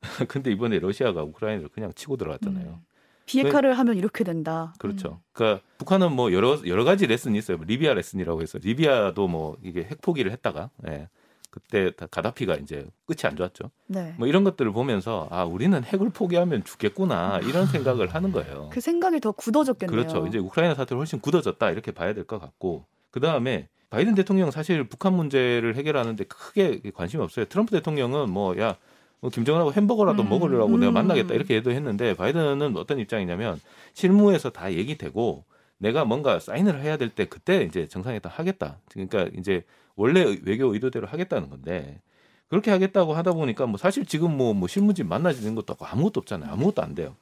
근데 0.28 0.50
이번에 0.50 0.78
러시아가 0.78 1.22
우크라이나를 1.22 1.68
그냥 1.68 1.92
치고 1.94 2.16
들어갔잖아요. 2.16 2.66
음. 2.66 2.84
비핵화를 3.26 3.76
하면 3.78 3.96
이렇게 3.96 4.22
된다. 4.22 4.74
그렇죠. 4.78 5.20
그러니까 5.32 5.64
북한은 5.78 6.12
뭐 6.12 6.32
여러 6.32 6.60
여러 6.66 6.84
가지 6.84 7.06
레슨이 7.06 7.38
있어요. 7.38 7.58
리비아 7.64 7.94
레슨이라고 7.94 8.42
해서 8.42 8.58
리비아도 8.58 9.26
뭐 9.26 9.56
이게 9.62 9.82
핵 9.82 10.00
포기를 10.00 10.30
했다가 10.32 10.70
예. 10.88 11.08
그때 11.50 11.90
다 11.96 12.06
가다피가 12.06 12.56
이제 12.56 12.86
끝이 13.06 13.18
안 13.24 13.36
좋았죠. 13.36 13.70
네. 13.86 14.14
뭐 14.18 14.26
이런 14.28 14.44
것들을 14.44 14.70
보면서 14.72 15.28
아 15.30 15.44
우리는 15.44 15.82
핵을 15.82 16.10
포기하면 16.10 16.64
죽겠구나 16.64 17.40
이런 17.44 17.66
생각을 17.66 18.14
하는 18.14 18.32
거예요. 18.32 18.70
그 18.72 18.80
생각이 18.80 19.20
더 19.20 19.32
굳어졌겠네요. 19.32 19.90
그렇죠. 19.96 20.26
이제 20.26 20.38
우크라이나 20.38 20.74
사태가 20.74 20.98
훨씬 20.98 21.20
굳어졌다 21.20 21.70
이렇게 21.70 21.92
봐야 21.92 22.12
될 22.14 22.24
것 22.24 22.38
같고 22.40 22.84
그 23.10 23.20
다음에 23.20 23.68
바이든 23.90 24.14
대통령 24.14 24.50
사실 24.50 24.84
북한 24.88 25.12
문제를 25.14 25.76
해결하는데 25.76 26.24
크게 26.24 26.80
관심이 26.94 27.22
없어요. 27.22 27.44
트럼프 27.46 27.70
대통령은 27.72 28.30
뭐야 28.30 28.76
뭐 29.20 29.30
김정은하고 29.30 29.72
햄버거라도 29.72 30.22
음. 30.22 30.28
먹으려고 30.28 30.76
내가 30.76 30.90
음. 30.90 30.94
만나겠다 30.94 31.32
이렇게 31.34 31.54
얘기했는데 31.54 32.14
바이든은 32.14 32.76
어떤 32.76 32.98
입장이냐면 32.98 33.60
실무에서 33.94 34.50
다 34.50 34.72
얘기되고 34.72 35.44
내가 35.78 36.04
뭔가 36.04 36.38
사인을 36.40 36.82
해야 36.82 36.96
될 36.96 37.10
때 37.10 37.26
그때 37.26 37.62
이제 37.62 37.86
정상회담 37.86 38.32
하겠다. 38.34 38.78
그러니까 38.90 39.28
이제 39.38 39.62
원래 39.96 40.38
외교 40.44 40.72
의도대로 40.72 41.06
하겠다는 41.06 41.50
건데 41.50 42.00
그렇게 42.48 42.70
하겠다고 42.70 43.14
하다 43.14 43.32
보니까 43.32 43.66
뭐 43.66 43.76
사실 43.76 44.06
지금 44.06 44.36
뭐, 44.36 44.54
뭐 44.54 44.68
실무진 44.68 45.08
만나지는 45.08 45.54
것도 45.54 45.72
없고 45.72 45.86
아무것도 45.86 46.20
없잖아요. 46.20 46.52
아무것도 46.52 46.82
안 46.82 46.94
돼요. 46.94 47.16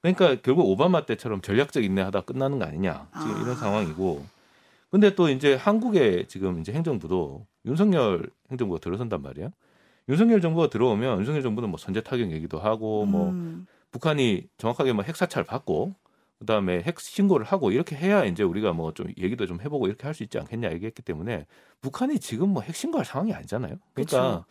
그러니까 0.00 0.36
결국 0.42 0.68
오바마 0.68 1.06
때처럼 1.06 1.40
전략적 1.40 1.82
인내하다 1.82 2.22
끝나는 2.22 2.58
거 2.58 2.66
아니냐 2.66 3.08
지금 3.20 3.36
아. 3.36 3.40
이런 3.40 3.56
상황이고 3.56 4.24
근데 4.90 5.14
또 5.14 5.28
이제 5.28 5.54
한국의 5.54 6.26
지금 6.28 6.60
이제 6.60 6.72
행정부도 6.72 7.46
윤석열 7.66 8.30
행정부가 8.50 8.80
들어선단 8.80 9.22
말이에요. 9.22 9.50
윤석열 10.08 10.40
정부가 10.40 10.68
들어오면 10.68 11.18
윤석열 11.20 11.42
정부는 11.42 11.70
뭐 11.70 11.78
선제 11.78 12.02
타격 12.02 12.30
얘기도 12.30 12.58
하고 12.58 13.06
뭐 13.06 13.30
음. 13.30 13.66
북한이 13.90 14.46
정확하게 14.58 14.92
뭐 14.92 15.02
핵사찰 15.02 15.44
받고 15.44 15.94
그다음에 16.44 16.82
핵 16.82 17.00
신고를 17.00 17.46
하고 17.46 17.70
이렇게 17.70 17.96
해야 17.96 18.24
이제 18.24 18.42
우리가 18.42 18.72
뭐 18.72 18.92
좀 18.92 19.08
얘기도 19.18 19.46
좀 19.46 19.60
해보고 19.60 19.86
이렇게 19.86 20.04
할 20.04 20.14
수 20.14 20.22
있지 20.22 20.38
않겠냐 20.38 20.70
얘기했기 20.72 21.02
때문에 21.02 21.46
북한이 21.80 22.18
지금 22.20 22.50
뭐 22.50 22.62
핵 22.62 22.76
신고할 22.76 23.04
상황이 23.04 23.32
아니잖아요. 23.32 23.76
그러니까 23.94 24.02
그쵸. 24.02 24.44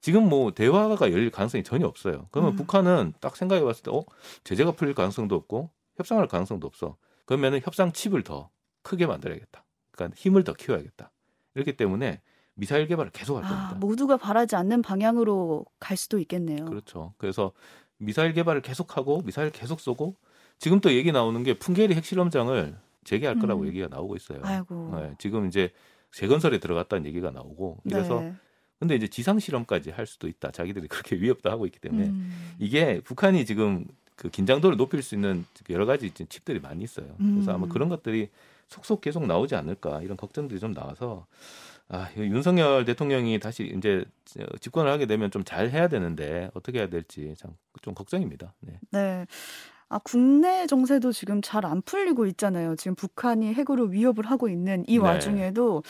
지금 0.00 0.28
뭐 0.28 0.52
대화가 0.52 1.10
열릴 1.12 1.30
가능성이 1.30 1.64
전혀 1.64 1.86
없어요. 1.86 2.28
그러면 2.30 2.52
음. 2.54 2.56
북한은 2.56 3.14
딱 3.20 3.36
생각해 3.36 3.62
봤을 3.62 3.82
때 3.82 3.90
어, 3.90 4.04
제재가 4.44 4.72
풀릴 4.72 4.94
가능성도 4.94 5.34
없고 5.34 5.70
협상할 5.96 6.28
가능성도 6.28 6.66
없어. 6.66 6.96
그러면은 7.26 7.60
협상 7.62 7.92
칩을 7.92 8.22
더 8.22 8.48
크게 8.82 9.06
만들어야겠다. 9.06 9.64
그러니까 9.90 10.16
힘을 10.16 10.44
더 10.44 10.54
키워야겠다. 10.54 11.10
이렇기 11.56 11.76
때문에 11.76 12.22
미사일 12.54 12.86
개발을 12.86 13.10
계속할 13.10 13.42
겁니다. 13.42 13.70
아, 13.72 13.74
모두가 13.74 14.16
바라지 14.16 14.54
않는 14.56 14.82
방향으로 14.82 15.66
갈 15.80 15.96
수도 15.96 16.18
있겠네요. 16.20 16.64
그렇죠. 16.66 17.12
그래서 17.18 17.52
미사일 17.98 18.32
개발을 18.32 18.62
계속하고 18.62 19.22
미사일 19.22 19.50
계속 19.50 19.80
쏘고 19.80 20.14
지금 20.58 20.80
또 20.80 20.92
얘기 20.92 21.12
나오는 21.12 21.42
게 21.42 21.54
풍계리 21.54 21.94
핵실험장을 21.94 22.76
재개할 23.04 23.38
거라고 23.38 23.62
음. 23.62 23.66
얘기가 23.68 23.88
나오고 23.88 24.16
있어요. 24.16 24.40
아이고. 24.42 24.92
네, 25.00 25.14
지금 25.18 25.46
이제 25.48 25.70
재건설에 26.12 26.58
들어갔다는 26.58 27.06
얘기가 27.06 27.30
나오고 27.30 27.78
그래서 27.88 28.20
네. 28.20 28.34
근데 28.78 28.94
이제 28.94 29.08
지상 29.08 29.38
실험까지 29.38 29.90
할 29.90 30.06
수도 30.06 30.28
있다. 30.28 30.50
자기들이 30.50 30.88
그렇게 30.88 31.16
위협도 31.16 31.50
하고 31.50 31.66
있기 31.66 31.78
때문에 31.80 32.06
음. 32.06 32.54
이게 32.58 33.00
북한이 33.00 33.44
지금 33.46 33.86
그 34.16 34.28
긴장도를 34.30 34.76
높일 34.76 35.02
수 35.02 35.14
있는 35.14 35.44
여러 35.70 35.86
가지 35.86 36.10
칩들이 36.10 36.60
많이 36.60 36.82
있어요. 36.84 37.06
그래서 37.18 37.50
음. 37.52 37.54
아마 37.54 37.68
그런 37.68 37.88
것들이 37.88 38.28
속속 38.68 39.00
계속 39.00 39.24
나오지 39.26 39.54
않을까 39.54 40.02
이런 40.02 40.16
걱정들이 40.16 40.60
좀 40.60 40.74
나와서 40.74 41.26
아, 41.88 42.10
윤석열 42.18 42.84
대통령이 42.84 43.38
다시 43.38 43.72
이제 43.74 44.04
집권을 44.60 44.90
하게 44.90 45.06
되면 45.06 45.30
좀 45.30 45.42
잘 45.44 45.70
해야 45.70 45.88
되는데 45.88 46.50
어떻게 46.54 46.78
해야 46.80 46.88
될지 46.88 47.32
참 47.38 47.54
좀 47.80 47.94
걱정입니다. 47.94 48.54
네. 48.60 48.80
네. 48.90 49.26
아, 49.90 49.98
국내 49.98 50.66
정세도 50.66 51.12
지금 51.12 51.40
잘 51.42 51.64
안 51.64 51.82
풀리고 51.82 52.26
있잖아요. 52.26 52.76
지금 52.76 52.94
북한이 52.94 53.52
핵으로 53.54 53.84
위협을 53.86 54.26
하고 54.26 54.48
있는 54.48 54.84
이 54.86 54.98
네. 54.98 55.04
와중에도 55.04 55.82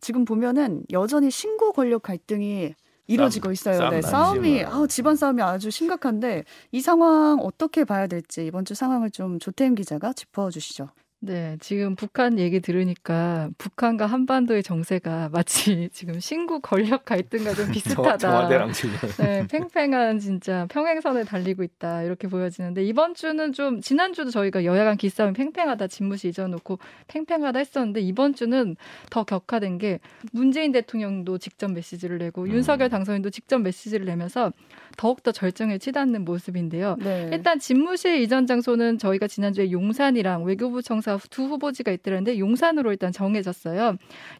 지금 0.00 0.24
보면은 0.24 0.82
여전히 0.92 1.30
신고 1.30 1.72
권력 1.72 2.02
갈등이 2.02 2.74
이뤄지고 3.06 3.52
있어요. 3.52 3.78
싸움 3.78 3.90
네, 3.90 4.02
싸움이 4.02 4.62
뭐. 4.64 4.84
아, 4.84 4.86
집안 4.86 5.16
싸움이 5.16 5.42
아주 5.42 5.70
심각한데 5.70 6.44
이 6.72 6.80
상황 6.80 7.38
어떻게 7.40 7.84
봐야 7.84 8.06
될지 8.06 8.46
이번 8.46 8.64
주 8.64 8.74
상황을 8.74 9.10
좀 9.10 9.38
조태임 9.38 9.74
기자가 9.74 10.12
짚어 10.12 10.50
주시죠. 10.50 10.88
네, 11.26 11.56
지금 11.58 11.96
북한 11.96 12.38
얘기 12.38 12.60
들으니까 12.60 13.48
북한과 13.56 14.04
한반도의 14.04 14.62
정세가 14.62 15.30
마치 15.32 15.88
지금 15.92 16.20
신구 16.20 16.60
권력 16.60 17.06
갈등과 17.06 17.54
좀 17.54 17.70
비슷하다. 17.72 18.18
청와대랑 18.18 18.72
지금 18.72 18.94
네, 19.16 19.46
팽팽한 19.50 20.18
진짜 20.18 20.66
평행선에 20.70 21.24
달리고 21.24 21.62
있다 21.62 22.02
이렇게 22.02 22.28
보여지는데 22.28 22.84
이번 22.84 23.14
주는 23.14 23.54
좀 23.54 23.80
지난 23.80 24.12
주도 24.12 24.30
저희가 24.30 24.66
여야 24.66 24.84
간 24.84 24.98
기싸움이 24.98 25.32
팽팽하다 25.32 25.86
집무실 25.86 26.28
잊어놓고 26.28 26.78
팽팽하다 27.08 27.58
했었는데 27.58 28.02
이번 28.02 28.34
주는 28.34 28.76
더 29.08 29.24
격화된 29.24 29.78
게 29.78 30.00
문재인 30.32 30.72
대통령도 30.72 31.38
직접 31.38 31.72
메시지를 31.72 32.18
내고 32.18 32.42
음. 32.42 32.48
윤석열 32.48 32.90
당선인도 32.90 33.30
직접 33.30 33.62
메시지를 33.62 34.04
내면서 34.04 34.52
더욱더 34.98 35.32
절정에 35.32 35.78
치닫는 35.78 36.26
모습인데요. 36.26 36.96
네. 37.00 37.30
일단 37.32 37.58
집무실 37.58 38.20
이전 38.20 38.46
장소는 38.46 38.98
저희가 38.98 39.26
지난주에 39.26 39.70
용산이랑 39.72 40.44
외교부 40.44 40.82
청사 40.82 41.13
두 41.30 41.44
후보지가 41.44 41.90
있더랬는데 41.92 42.38
용산으로 42.38 42.90
일단 42.90 43.10
정해졌어요. 43.12 43.96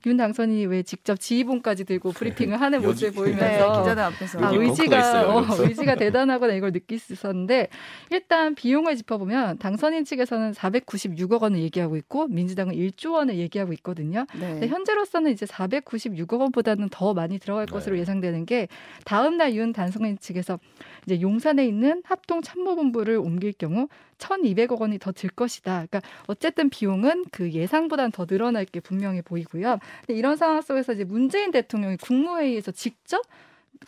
윤 0.06 0.16
당선인이 0.16 0.66
왜 0.66 0.82
직접 0.82 1.18
지휘봉까지 1.18 1.84
들고 1.84 2.12
브리핑을 2.12 2.60
하는 2.60 2.82
모습을 2.82 3.10
네, 3.10 3.16
보이면서 3.16 3.80
기자들 3.80 4.02
앞에서 4.02 4.44
아, 4.44 4.50
의지가 4.52 4.98
있어요, 4.98 5.28
어. 5.28 5.44
의지가 5.60 5.94
대단하구나 5.96 6.52
이걸 6.52 6.72
느낄 6.72 6.98
수 6.98 7.14
있었는데 7.14 7.68
일단 8.10 8.54
비용을 8.54 8.96
짚어보면 8.96 9.58
당선인 9.58 10.04
측에서는 10.04 10.52
496억 10.52 11.40
원을 11.42 11.60
얘기하고 11.60 11.96
있고 11.96 12.28
민주당은 12.28 12.74
1조 12.74 13.12
원을 13.12 13.36
얘기하고 13.36 13.72
있거든요. 13.74 14.26
네. 14.38 14.50
근데 14.50 14.68
현재로서는 14.68 15.32
이제 15.32 15.46
496억 15.46 16.38
원보다는 16.38 16.90
더 16.90 17.14
많이 17.14 17.38
들어갈 17.38 17.64
것으로 17.64 17.94
네. 17.94 18.02
예상되는 18.02 18.44
게 18.44 18.68
다음 19.06 19.38
날 19.38 19.54
윤 19.54 19.72
당선인 19.72 20.18
측에서 20.18 20.58
이제 21.06 21.20
용산에 21.20 21.66
있는 21.66 22.02
합동 22.04 22.42
참모본부를 22.42 23.16
옮길 23.16 23.52
경우 23.52 23.88
1,200억 24.18 24.80
원이 24.80 24.98
더 24.98 25.12
들 25.12 25.30
것이다. 25.30 25.86
그러니까 25.86 26.00
어쨌든 26.26 26.68
비용은 26.70 27.26
그 27.30 27.52
예상보다는 27.52 28.10
더 28.10 28.26
늘어날 28.26 28.64
게 28.64 28.80
분명해 28.80 29.22
보이고요. 29.22 29.78
근데 30.06 30.18
이런 30.18 30.36
상황 30.36 30.60
속에서 30.60 30.92
이제 30.92 31.04
문재인 31.04 31.50
대통령이 31.52 31.96
국무회의에서 31.98 32.72
직접 32.72 33.22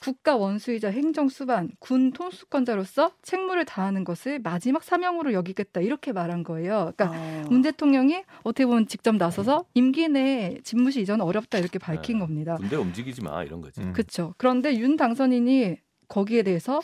국가 0.00 0.36
원수이자 0.36 0.90
행정 0.90 1.28
수반, 1.28 1.70
군 1.78 2.12
통수권자로서 2.12 3.12
책무를 3.22 3.64
다하는 3.64 4.04
것을 4.04 4.38
마지막 4.40 4.84
사명으로 4.84 5.32
여기겠다 5.32 5.80
이렇게 5.80 6.12
말한 6.12 6.42
거예요. 6.44 6.92
그러니까 6.96 7.18
어. 7.18 7.44
문 7.48 7.62
대통령이 7.62 8.22
어떻게 8.42 8.66
보면 8.66 8.88
직접 8.88 9.16
나서서 9.16 9.64
임기 9.74 10.08
내 10.08 10.58
집무실 10.64 11.02
이전 11.02 11.20
어렵다 11.20 11.58
이렇게 11.58 11.78
밝힌 11.78 12.16
네. 12.16 12.20
겁니다. 12.20 12.56
군대 12.56 12.76
움직이지 12.76 13.22
마 13.22 13.42
이런 13.42 13.60
거지. 13.62 13.80
음. 13.80 13.92
그렇죠. 13.92 14.34
그런데 14.36 14.76
윤 14.76 14.96
당선인이 14.96 15.78
거기에 16.08 16.42
대해서 16.42 16.80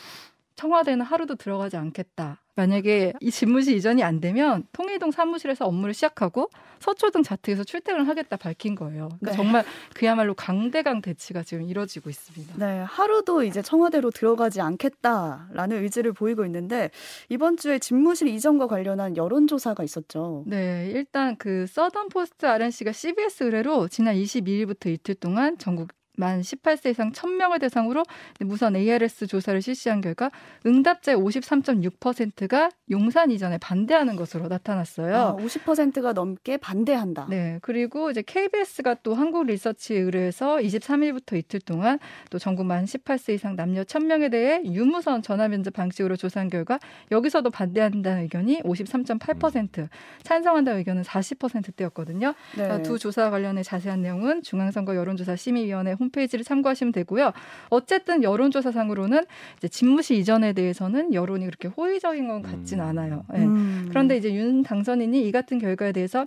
청와대는 0.55 1.05
하루도 1.05 1.35
들어가지 1.35 1.77
않겠다. 1.77 2.43
만약에 2.55 3.13
이 3.19 3.31
집무실 3.31 3.75
이전이 3.75 4.03
안 4.03 4.19
되면 4.19 4.63
통일동 4.73 5.09
사무실에서 5.09 5.65
업무를 5.65 5.93
시작하고 5.93 6.49
서초동 6.79 7.23
자택에서 7.23 7.63
출퇴근을 7.63 8.07
하겠다 8.07 8.37
밝힌 8.37 8.75
거예요. 8.75 9.09
그러니까 9.19 9.31
네. 9.31 9.35
정말 9.35 9.65
그야말로 9.95 10.35
강대강 10.35 11.01
대치가 11.01 11.41
지금 11.41 11.63
이뤄지고 11.63 12.09
있습니다. 12.11 12.57
네, 12.57 12.81
하루도 12.81 13.43
이제 13.43 13.61
청와대로 13.61 14.11
들어가지 14.11 14.61
않겠다라는 14.61 15.83
의지를 15.83 16.13
보이고 16.13 16.45
있는데 16.45 16.91
이번 17.29 17.57
주에 17.57 17.79
집무실 17.79 18.27
이전과 18.27 18.67
관련한 18.67 19.17
여론조사가 19.17 19.83
있었죠. 19.83 20.43
네, 20.45 20.91
일단 20.93 21.35
그 21.37 21.65
서던 21.67 22.09
포스트 22.09 22.45
RNC가 22.45 22.91
CBS 22.91 23.45
의뢰로 23.45 23.87
지난 23.87 24.15
22일부터 24.15 24.87
이틀 24.87 25.15
동안 25.15 25.57
전국 25.57 25.89
만 26.17 26.41
18세 26.41 26.91
이상 26.91 27.11
1000명을 27.11 27.59
대상으로 27.59 28.03
무선 28.41 28.75
ARS 28.75 29.27
조사를 29.27 29.61
실시한 29.61 30.01
결과 30.01 30.29
응답자의 30.65 31.17
53.6%가 31.17 32.69
용산 32.91 33.31
이전에 33.31 33.57
반대하는 33.57 34.15
것으로 34.15 34.47
나타났어요. 34.47 35.15
아, 35.15 35.35
50%가 35.35 36.13
넘게 36.13 36.57
반대한다. 36.57 37.27
네, 37.29 37.57
그리고 37.61 38.11
이제 38.11 38.21
KBS가 38.21 38.95
또 39.03 39.15
한국 39.15 39.47
리서치에 39.47 39.97
의뢰해서 39.97 40.57
23일부터 40.57 41.35
이틀 41.35 41.59
동안 41.59 41.97
또 42.29 42.37
전국 42.37 42.65
만 42.65 42.85
18세 42.85 43.33
이상 43.33 43.55
남녀 43.55 43.83
1000명에 43.83 44.29
대해 44.29 44.61
유무선 44.65 45.23
전화 45.23 45.47
면접 45.47 45.73
방식으로 45.73 46.15
조사한 46.15 46.49
결과 46.49 46.79
여기서도 47.11 47.49
반대한다는 47.49 48.23
의견이 48.23 48.61
53.8%, 48.61 49.87
찬성한다는 50.21 50.79
의견은 50.79 51.01
40%대였거든요. 51.01 52.33
네. 52.57 52.81
두 52.83 52.99
조사 52.99 53.29
관련해 53.29 53.63
자세한 53.63 54.01
내용은 54.01 54.43
중앙선거 54.43 54.95
여론조사 54.95 55.35
심의위원회 55.35 55.95
홈페이지를 56.03 56.45
참고하시면 56.45 56.91
되고요. 56.93 57.31
어쨌든 57.69 58.23
여론조사상으로는 58.23 59.23
이제 59.57 59.67
집무실 59.67 60.17
이전에 60.17 60.53
대해서는 60.53 61.13
여론이 61.13 61.45
그렇진 61.45 61.71
호의적인 61.71 62.27
건 62.27 62.41
같진 62.41 62.79
음. 62.79 62.85
않아요. 62.85 63.25
예. 63.35 63.39
음. 63.39 63.87
그런데 63.89 64.17
이제 64.17 64.33
윤 64.33 64.63
당선인이 64.63 65.27
이 65.27 65.31
같은 65.31 65.59
결과에 65.59 65.91
대해서 65.91 66.25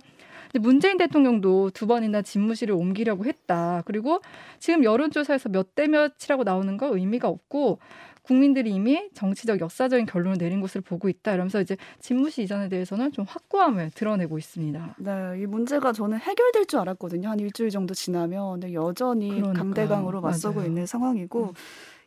문재인 0.61 0.97
대통령도 0.97 1.71
두 1.71 1.87
번이나 1.87 2.21
집무실을 2.21 2.73
옮기려고 2.73 3.25
했다. 3.25 3.83
그리고 3.85 4.21
지금 4.59 4.83
여론조사에서 4.83 5.49
몇 5.49 5.67
대 5.75 5.87
몇이라고 5.87 6.43
나오는 6.43 6.77
거 6.77 6.95
의미가 6.97 7.27
없고 7.27 7.79
국민들이 8.27 8.71
이미 8.71 9.09
정치적 9.13 9.61
역사적인 9.61 10.05
결론을 10.05 10.37
내린 10.37 10.59
것을 10.59 10.81
보고 10.81 11.07
있다. 11.07 11.33
이러면서 11.33 11.61
이제 11.61 11.77
집무실 12.01 12.43
이전에 12.43 12.67
대해서는 12.67 13.13
좀 13.13 13.23
확고함을 13.25 13.91
드러내고 13.95 14.37
있습니다. 14.37 14.95
네, 14.99 15.11
이 15.41 15.45
문제가 15.45 15.93
저는 15.93 16.17
해결될 16.19 16.65
줄 16.65 16.79
알았거든요. 16.79 17.29
한 17.29 17.39
일주일 17.39 17.69
정도 17.69 17.93
지나면. 17.93 18.73
여전히 18.73 19.29
그러니까요. 19.29 19.53
강대강으로 19.53 20.19
맞서고 20.19 20.55
맞아요. 20.55 20.67
있는 20.67 20.85
상황이고 20.85 21.43
음. 21.45 21.53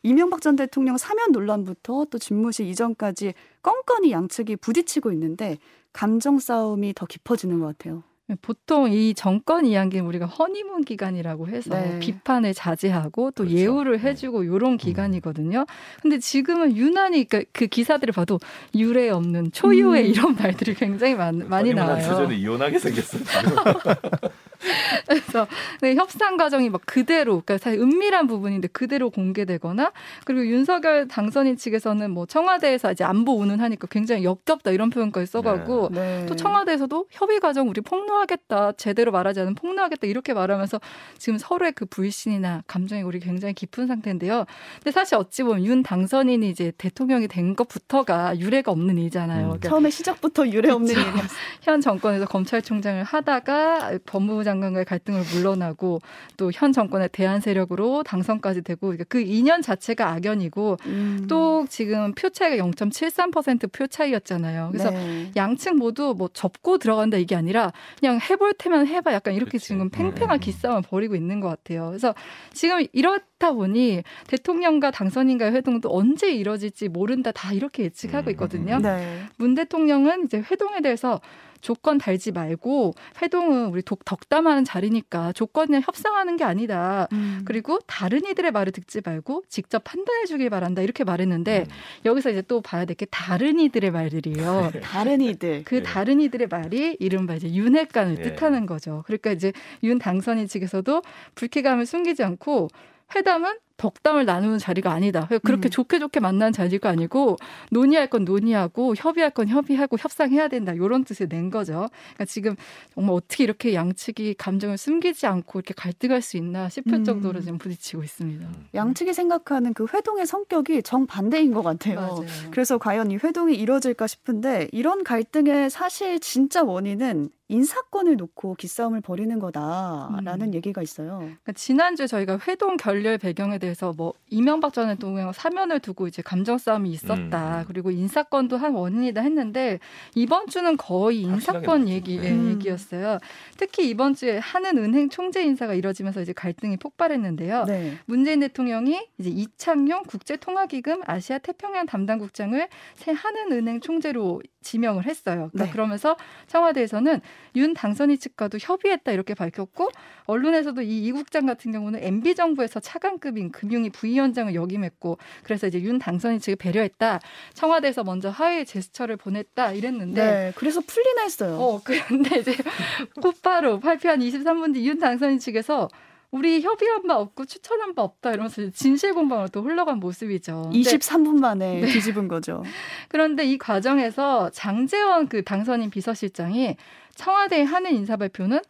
이명박 0.03 0.41
전 0.41 0.55
대통령 0.55 0.97
사면 0.97 1.31
논란부터 1.31 2.05
또 2.11 2.17
집무실 2.19 2.67
이전까지 2.67 3.33
껌껌이 3.63 4.11
양측이 4.11 4.57
부딪히고 4.57 5.11
있는데 5.13 5.57
감정 5.91 6.37
싸움이 6.37 6.93
더 6.93 7.07
깊어지는 7.07 7.59
것 7.59 7.65
같아요. 7.77 8.03
보통 8.41 8.91
이 8.91 9.13
정권 9.13 9.65
이야기는 9.65 10.05
우리가 10.05 10.25
허니문 10.25 10.83
기간이라고 10.83 11.47
해서 11.47 11.75
네. 11.75 11.99
비판을 11.99 12.53
자제하고 12.53 13.31
또 13.31 13.43
그렇죠. 13.43 13.57
예우를 13.57 14.01
네. 14.01 14.09
해주고 14.09 14.45
요런 14.45 14.77
기간이거든요. 14.77 15.65
근데 16.01 16.19
지금은 16.19 16.75
유난히 16.75 17.25
그, 17.25 17.43
그 17.51 17.67
기사들을 17.67 18.13
봐도 18.13 18.39
유례 18.75 19.09
없는 19.09 19.51
초유의 19.51 20.03
음. 20.03 20.09
이런 20.09 20.35
말들이 20.35 20.73
굉장히 20.75 21.15
많, 21.15 21.47
많이 21.47 21.73
나와요. 21.73 22.01
주제는 22.01 22.35
이혼하게 22.35 22.79
생겼어. 22.79 23.17
지금. 23.17 23.55
그래서 25.07 25.47
네, 25.81 25.95
협상 25.95 26.37
과정이 26.37 26.69
막 26.69 26.81
그대로, 26.85 27.41
그러니까 27.41 27.57
사실 27.57 27.79
은밀한 27.79 28.27
부분인데 28.27 28.69
그대로 28.69 29.09
공개되거나 29.09 29.91
그리고 30.25 30.45
윤석열 30.45 31.07
당선인 31.07 31.57
측에서는 31.57 32.11
뭐 32.11 32.25
청와대에서 32.25 32.91
이제 32.91 33.03
안보 33.03 33.37
운운하니까 33.39 33.87
굉장히 33.87 34.23
역겹다 34.23 34.71
이런 34.71 34.89
표현까지 34.89 35.25
써가고 35.25 35.89
네. 35.91 36.25
또 36.27 36.35
청와대에서도 36.35 37.07
협의 37.11 37.39
과정 37.39 37.69
우리 37.69 37.81
폭로하겠다 37.81 38.73
제대로 38.73 39.11
말하지 39.11 39.39
않으면 39.39 39.55
폭로하겠다 39.55 40.07
이렇게 40.07 40.33
말하면서 40.33 40.79
지금 41.17 41.37
서로의 41.37 41.71
그 41.73 41.85
불신이나 41.85 42.63
감정이 42.67 43.01
우리 43.01 43.19
굉장히 43.19 43.53
깊은 43.53 43.87
상태인데요. 43.87 44.45
근데 44.75 44.91
사실 44.91 45.15
어찌 45.15 45.43
보면 45.43 45.65
윤 45.65 45.83
당선인이 45.83 46.47
이제 46.49 46.71
대통령이 46.77 47.27
된 47.27 47.55
것부터가 47.55 48.39
유례가 48.39 48.71
없는 48.71 48.97
일이잖아요. 48.97 49.39
음. 49.39 49.47
그러니까 49.49 49.69
처음에 49.69 49.89
시작부터 49.89 50.47
유례 50.47 50.69
없는. 50.69 50.91
일이었어요. 50.91 51.21
현 51.61 51.81
정권에서 51.81 52.25
검찰총장을 52.25 53.03
하다가 53.03 53.99
법무부 54.05 54.43
장 54.43 54.50
관과의 54.59 54.85
갈등을 54.85 55.21
물러나고 55.33 56.01
또 56.37 56.51
현 56.53 56.73
정권의 56.73 57.09
대안 57.11 57.39
세력으로 57.41 58.03
당선까지 58.03 58.61
되고 58.61 58.87
그러니까 58.87 59.05
그 59.07 59.19
인연 59.19 59.61
자체가 59.61 60.09
악연이고 60.09 60.77
음. 60.85 61.25
또 61.29 61.65
지금 61.69 62.13
표 62.13 62.29
차이가 62.29 62.63
0.73%표 62.63 63.87
차이였잖아요. 63.87 64.69
그래서 64.71 64.91
네. 64.91 65.31
양측 65.35 65.75
모두 65.77 66.13
뭐 66.17 66.29
접고 66.33 66.77
들어간다 66.77 67.17
이게 67.17 67.35
아니라 67.35 67.71
그냥 67.99 68.19
해볼 68.21 68.53
테면 68.57 68.87
해봐 68.87 69.13
약간 69.13 69.33
이렇게 69.33 69.53
그치. 69.53 69.67
지금 69.69 69.89
팽팽한 69.89 70.37
음. 70.37 70.39
기싸움을 70.39 70.81
벌이고 70.83 71.15
있는 71.15 71.39
것 71.39 71.47
같아요. 71.47 71.87
그래서 71.87 72.13
지금 72.53 72.85
이렇다 72.93 73.53
보니 73.53 74.03
대통령과 74.27 74.91
당선인과의 74.91 75.53
회동도 75.53 75.89
언제 75.91 76.31
이뤄질지 76.31 76.89
모른다 76.89 77.31
다 77.31 77.53
이렇게 77.53 77.83
예측하고 77.83 78.29
음. 78.29 78.31
있거든요. 78.31 78.77
네. 78.79 79.23
문 79.37 79.55
대통령은 79.55 80.25
이제 80.25 80.43
회동에 80.51 80.81
대해서 80.81 81.21
조건 81.61 81.97
달지 81.97 82.31
말고 82.31 82.93
회동은 83.21 83.67
우리 83.67 83.81
독, 83.81 84.05
덕담하는 84.05 84.63
자리니까 84.63 85.33
조건이나 85.33 85.79
협상하는 85.81 86.37
게 86.37 86.43
아니다. 86.43 87.07
음. 87.13 87.41
그리고 87.45 87.79
다른 87.87 88.23
이들의 88.25 88.51
말을 88.51 88.71
듣지 88.71 89.01
말고 89.03 89.43
직접 89.49 89.83
판단해 89.83 90.25
주길 90.25 90.49
바란다. 90.49 90.81
이렇게 90.81 91.03
말했는데 91.03 91.65
음. 91.67 91.73
여기서 92.05 92.29
이제 92.29 92.41
또 92.43 92.61
봐야 92.61 92.85
될 92.85 92.91
게 92.91 93.05
다른 93.09 93.59
이들의 93.59 93.89
말들이에요. 93.89 94.71
다른 94.83 95.21
이들. 95.21 95.63
그 95.63 95.77
예. 95.77 95.81
다른 95.81 96.19
이들의 96.19 96.47
말이 96.49 96.97
이른바 96.99 97.35
이제 97.35 97.51
윤핵관을 97.51 98.17
예. 98.19 98.23
뜻하는 98.23 98.65
거죠. 98.65 99.03
그러니까 99.05 99.31
이제 99.31 99.53
윤 99.83 99.97
당선인 99.97 100.47
측에서도 100.47 101.01
불쾌감을 101.35 101.85
숨기지 101.85 102.23
않고 102.23 102.67
회담은 103.15 103.57
덕담을 103.81 104.25
나누는 104.25 104.59
자리가 104.59 104.91
아니다. 104.91 105.27
그렇게 105.43 105.67
음. 105.67 105.71
좋게 105.71 105.97
좋게 105.97 106.19
만나는 106.19 106.53
자리가 106.53 106.89
아니고 106.89 107.37
논의할 107.71 108.07
건 108.07 108.25
논의하고 108.25 108.93
협의할 108.95 109.31
건 109.31 109.47
협의하고 109.47 109.97
협상해야 109.97 110.49
된다. 110.49 110.71
이런 110.73 111.03
뜻을 111.03 111.27
낸 111.27 111.49
거죠. 111.49 111.89
그러니까 112.13 112.25
지금 112.25 112.55
정말 112.93 113.15
어떻게 113.15 113.43
이렇게 113.43 113.73
양측이 113.73 114.35
감정을 114.35 114.77
숨기지 114.77 115.25
않고 115.25 115.59
이렇게 115.59 115.73
갈등할 115.73 116.21
수 116.21 116.37
있나 116.37 116.69
싶을 116.69 116.93
음. 116.93 117.03
정도로 117.03 117.41
지금 117.41 117.57
부딪히고 117.57 118.03
있습니다. 118.03 118.47
양측이 118.75 119.13
생각하는 119.13 119.73
그 119.73 119.87
회동의 119.91 120.27
성격이 120.27 120.83
정반대인 120.83 121.51
것 121.51 121.63
같아요. 121.63 122.23
그래서 122.51 122.77
과연 122.77 123.09
이 123.09 123.15
회동이 123.15 123.55
이루어질까 123.55 124.05
싶은데 124.05 124.67
이런 124.71 125.03
갈등의 125.03 125.71
사실 125.71 126.19
진짜 126.19 126.61
원인은 126.61 127.29
인사권을 127.51 128.15
놓고 128.15 128.55
기싸움을 128.55 129.01
벌이는 129.01 129.39
거다라는 129.39 130.47
음. 130.47 130.53
얘기가 130.53 130.81
있어요. 130.81 131.19
그러니까 131.19 131.51
지난주 131.53 132.07
저희가 132.07 132.39
회동 132.47 132.77
결렬 132.77 133.17
배경에 133.17 133.57
대해서 133.57 133.93
뭐 133.95 134.13
이명박 134.29 134.73
전 134.73 134.87
대통령 134.87 135.31
사면을 135.33 135.79
두고 135.79 136.07
이제 136.07 136.21
감정 136.21 136.57
싸움이 136.57 136.89
있었다. 136.89 137.59
음. 137.59 137.65
그리고 137.67 137.91
인사권도 137.91 138.57
한 138.57 138.73
원인이다 138.73 139.21
했는데 139.21 139.79
이번 140.15 140.47
주는 140.47 140.77
거의 140.77 141.21
인사권. 141.21 141.81
얘기 141.89 142.17
네. 142.17 142.27
예, 142.27 142.31
음. 142.31 142.51
얘기였어요. 142.51 143.17
특히 143.57 143.89
이번 143.89 144.15
주에 144.15 144.37
하는 144.37 144.77
은행 144.77 145.09
총재 145.09 145.43
인사가 145.43 145.73
이뤄지면서 145.73 146.21
이제 146.21 146.33
갈등이 146.33 146.77
폭발했는데요. 146.77 147.65
네. 147.65 147.97
문재인 148.05 148.39
대통령이 148.39 149.07
이제 149.17 149.29
이창용 149.29 150.03
국제통화기금 150.03 151.01
아시아 151.05 151.37
태평양 151.39 151.85
담당국장을 151.85 152.67
새 152.95 153.11
한은은행 153.11 153.81
총재로 153.81 154.41
지명을 154.61 155.05
했어요. 155.05 155.49
그러니까 155.51 155.65
네. 155.65 155.71
그러면서 155.71 156.15
청와대에서는 156.47 157.19
윤 157.57 157.73
당선인 157.73 158.17
측과도 158.17 158.57
협의했다 158.61 159.11
이렇게 159.11 159.33
밝혔고 159.33 159.89
언론에서도 160.25 160.81
이 160.83 161.01
이 161.01 161.11
국장 161.11 161.45
같은 161.45 161.71
경우는 161.71 161.99
MB 162.03 162.35
정부에서 162.35 162.79
차관급인 162.79 163.51
금융위 163.51 163.89
부위원장을 163.89 164.53
역임했고 164.53 165.17
그래서 165.43 165.67
이제 165.67 165.81
윤 165.81 165.97
당선인 165.99 166.39
측을 166.39 166.57
배려했다. 166.57 167.19
청와대에서 167.55 168.03
먼저 168.03 168.29
하의 168.29 168.65
제스처를 168.65 169.17
보냈다 169.17 169.73
이랬는데 169.73 170.23
네. 170.23 170.53
그래서 170.55 170.79
풀리나 170.81 171.23
했어요. 171.23 171.55
어, 171.59 171.81
그런데 171.83 172.39
이제 172.39 172.55
곧바로 173.21 173.79
발표한 173.79 174.19
23분 174.19 174.73
뒤 174.75 174.87
윤 174.87 174.99
당선인 174.99 175.39
측에서 175.39 175.89
우리 176.31 176.61
협의한 176.61 177.03
바 177.03 177.17
없고 177.17 177.45
추천한 177.45 177.93
바 177.93 178.03
없다 178.03 178.31
이러면서 178.31 178.69
진실 178.69 179.13
공방으로 179.13 179.49
또 179.49 179.61
흘러간 179.61 179.99
모습이죠. 179.99 180.69
근데 180.71 180.79
23분 180.79 181.39
만에 181.39 181.81
네. 181.81 181.87
뒤집은 181.87 182.29
거죠. 182.29 182.63
그런데 183.09 183.43
이 183.45 183.57
과정에서 183.57 184.49
장재원 184.51 185.27
그 185.27 185.43
당선인 185.43 185.89
비서실장이 185.89 186.77
청와대의 187.15 187.65
하는 187.65 187.93
인사 187.93 188.15
발표는 188.15 188.61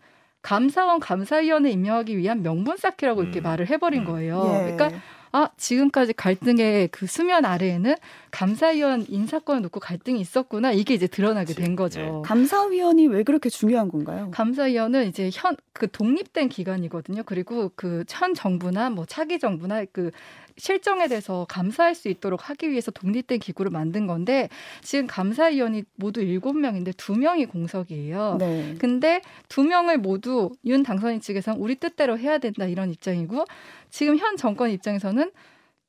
감사원 0.41 0.99
감사위원회 0.99 1.69
임명하기 1.69 2.17
위한 2.17 2.41
명분 2.41 2.77
쌓기라고 2.77 3.21
이렇게 3.21 3.41
음. 3.41 3.43
말을 3.43 3.69
해버린 3.69 4.01
음. 4.01 4.05
거예요. 4.05 4.43
예. 4.47 4.75
그러니까 4.75 4.99
아 5.33 5.49
지금까지 5.57 6.13
갈등의 6.13 6.89
그 6.89 7.07
수면 7.07 7.45
아래에는 7.45 7.95
감사위원 8.31 9.05
인사권을 9.07 9.61
놓고 9.63 9.79
갈등이 9.79 10.19
있었구나 10.19 10.71
이게 10.71 10.93
이제 10.93 11.07
드러나게 11.07 11.53
그치. 11.53 11.61
된 11.61 11.75
거죠. 11.75 11.99
네. 12.01 12.11
감사위원이 12.25 13.07
왜 13.07 13.23
그렇게 13.23 13.49
중요한 13.49 13.87
건가요? 13.89 14.29
감사위원은 14.31 15.07
이제 15.07 15.29
현 15.33 15.55
그 15.73 15.89
독립된 15.89 16.49
기관이거든요. 16.49 17.23
그리고 17.25 17.71
그 17.75 18.03
현 18.09 18.33
정부나 18.35 18.89
뭐 18.91 19.05
차기 19.05 19.39
정부나 19.39 19.85
그 19.91 20.11
실정에 20.57 21.07
대해서 21.07 21.45
감사할 21.49 21.95
수 21.95 22.09
있도록 22.09 22.49
하기 22.49 22.69
위해서 22.69 22.91
독립된 22.91 23.39
기구를 23.39 23.71
만든 23.71 24.07
건데 24.07 24.49
지금 24.81 25.07
감사위원이 25.07 25.83
모두 25.95 26.21
일곱 26.21 26.53
명인데 26.53 26.93
두 26.97 27.15
명이 27.15 27.45
공석이에요. 27.45 28.37
네. 28.39 28.75
근데 28.79 29.21
두 29.49 29.63
명을 29.63 29.97
모두 29.97 30.51
윤 30.65 30.83
당선인 30.83 31.21
측에서는 31.21 31.59
우리 31.59 31.75
뜻대로 31.75 32.17
해야 32.17 32.37
된다 32.37 32.65
이런 32.65 32.91
입장이고 32.91 33.45
지금 33.89 34.17
현 34.17 34.37
정권 34.37 34.71
입장에서는 34.71 35.31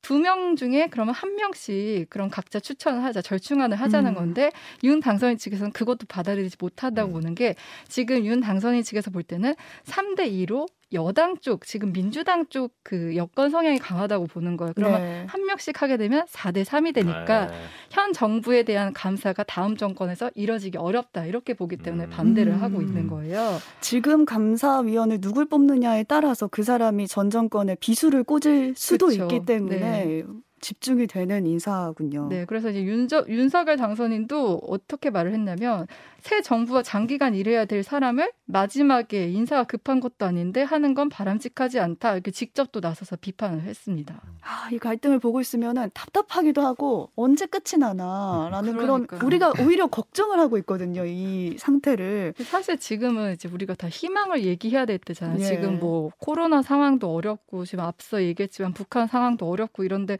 두명 0.03 0.57
중에 0.57 0.89
그러면 0.91 1.15
한 1.15 1.37
명씩 1.37 2.11
그런 2.11 2.29
각자 2.29 2.59
추천을 2.59 3.03
하자 3.05 3.23
절충안을 3.23 3.81
하자는 3.81 4.11
음. 4.11 4.15
건데 4.15 4.51
윤 4.83 5.01
당선인 5.01 5.39
측에서는 5.39 5.73
그것도 5.73 6.07
받아들이지 6.09 6.57
못한다고 6.59 7.13
음. 7.13 7.15
보는 7.15 7.35
게 7.37 7.55
지금 7.89 8.25
윤 8.27 8.41
당선인 8.41 8.83
측에서 8.83 9.13
볼 9.13 9.23
때는 9.23 9.55
3대 9.85 10.29
2로 10.31 10.67
여당 10.93 11.37
쪽 11.39 11.65
지금 11.67 11.93
민주당 11.93 12.47
쪽 12.47 12.73
그 12.93 13.17
여권 13.17 13.49
성향이 13.49 13.79
강하다고 13.79 14.27
보는 14.27 14.57
거예요. 14.57 14.73
그러면 14.75 15.01
네. 15.01 15.25
한 15.29 15.47
명씩 15.47 15.81
하게 15.81 15.97
되면 15.97 16.27
4대 16.27 16.65
3이 16.65 16.95
되니까 16.95 17.47
네. 17.47 17.55
현 17.91 18.13
정부에 18.13 18.65
대한 18.65 18.93
감사가 18.93 19.45
다음 19.45 19.77
정권에서 19.77 20.31
이뤄지기 20.35 20.79
어렵다 20.79 21.25
이렇게 21.27 21.55
보기 21.55 21.77
때문에 21.77 22.05
음. 22.05 22.11
반대를 22.11 22.53
음. 22.55 22.63
하고 22.63 22.83
있는 22.83 23.07
거예요. 23.07 23.59
지금 23.81 24.25
감사위원을 24.25 25.21
누굴 25.21 25.47
뽑느냐에 25.47 26.05
따라서 26.05 26.49
그 26.49 26.63
사람이 26.63 27.07
전 27.07 27.31
정권의 27.31 27.77
비수를 27.81 28.25
꽂을 28.25 28.75
수도 28.77 29.07
그쵸. 29.07 29.23
있기 29.23 29.47
때문에 29.47 30.25
집중이 30.63 31.09
되는 31.09 31.45
인사군요. 31.47 32.29
네, 32.29 32.47
그래서 32.47 32.71
이제 32.71 32.83
윤저, 32.83 33.27
윤석열 33.29 33.77
당선인도 33.77 34.63
어떻게 34.67 35.11
말을 35.11 35.35
했냐면 35.35 35.87
새 36.21 36.41
정부와 36.41 36.83
장기간 36.83 37.35
일해야 37.35 37.65
될 37.65 37.83
사람을 37.83 38.33
마지막에 38.45 39.29
인사가 39.29 39.65
급한 39.65 39.99
것도 39.99 40.25
아닌데 40.25 40.63
하는 40.63 40.95
건 40.95 41.09
바람직하지 41.09 41.81
않다 41.81 42.15
이렇게 42.15 42.31
직접 42.31 42.71
또 42.71 42.79
나서서 42.81 43.17
비판을 43.17 43.63
했습니다. 43.63 44.23
아, 44.43 44.69
이 44.71 44.79
갈등을 44.79 45.19
보고 45.19 45.41
있으면은 45.41 45.91
답답하기도 45.95 46.63
하고 46.63 47.11
언제 47.17 47.47
끝이 47.47 47.79
나나라는 47.79 48.77
그런 48.77 49.07
우리가 49.23 49.53
오히려 49.61 49.89
걱정을 49.89 50.39
하고 50.39 50.59
있거든요. 50.59 51.05
이 51.05 51.57
상태를 51.59 52.35
사실 52.45 52.79
지금은 52.79 53.33
이제 53.33 53.49
우리가 53.49 53.75
다 53.75 53.89
희망을 53.89 54.45
얘기해야 54.45 54.87
될 54.87 54.99
때잖아요. 54.99 55.41
예. 55.41 55.45
지금 55.45 55.81
뭐 55.81 56.13
코로나 56.19 56.63
상황도 56.63 57.13
어렵고 57.13 57.65
지금 57.65 57.85
앞서 57.85 58.23
얘기했지만 58.23 58.75
북한 58.75 59.09
상황도 59.09 59.49
어렵고 59.49 59.83
이런데 59.83 60.19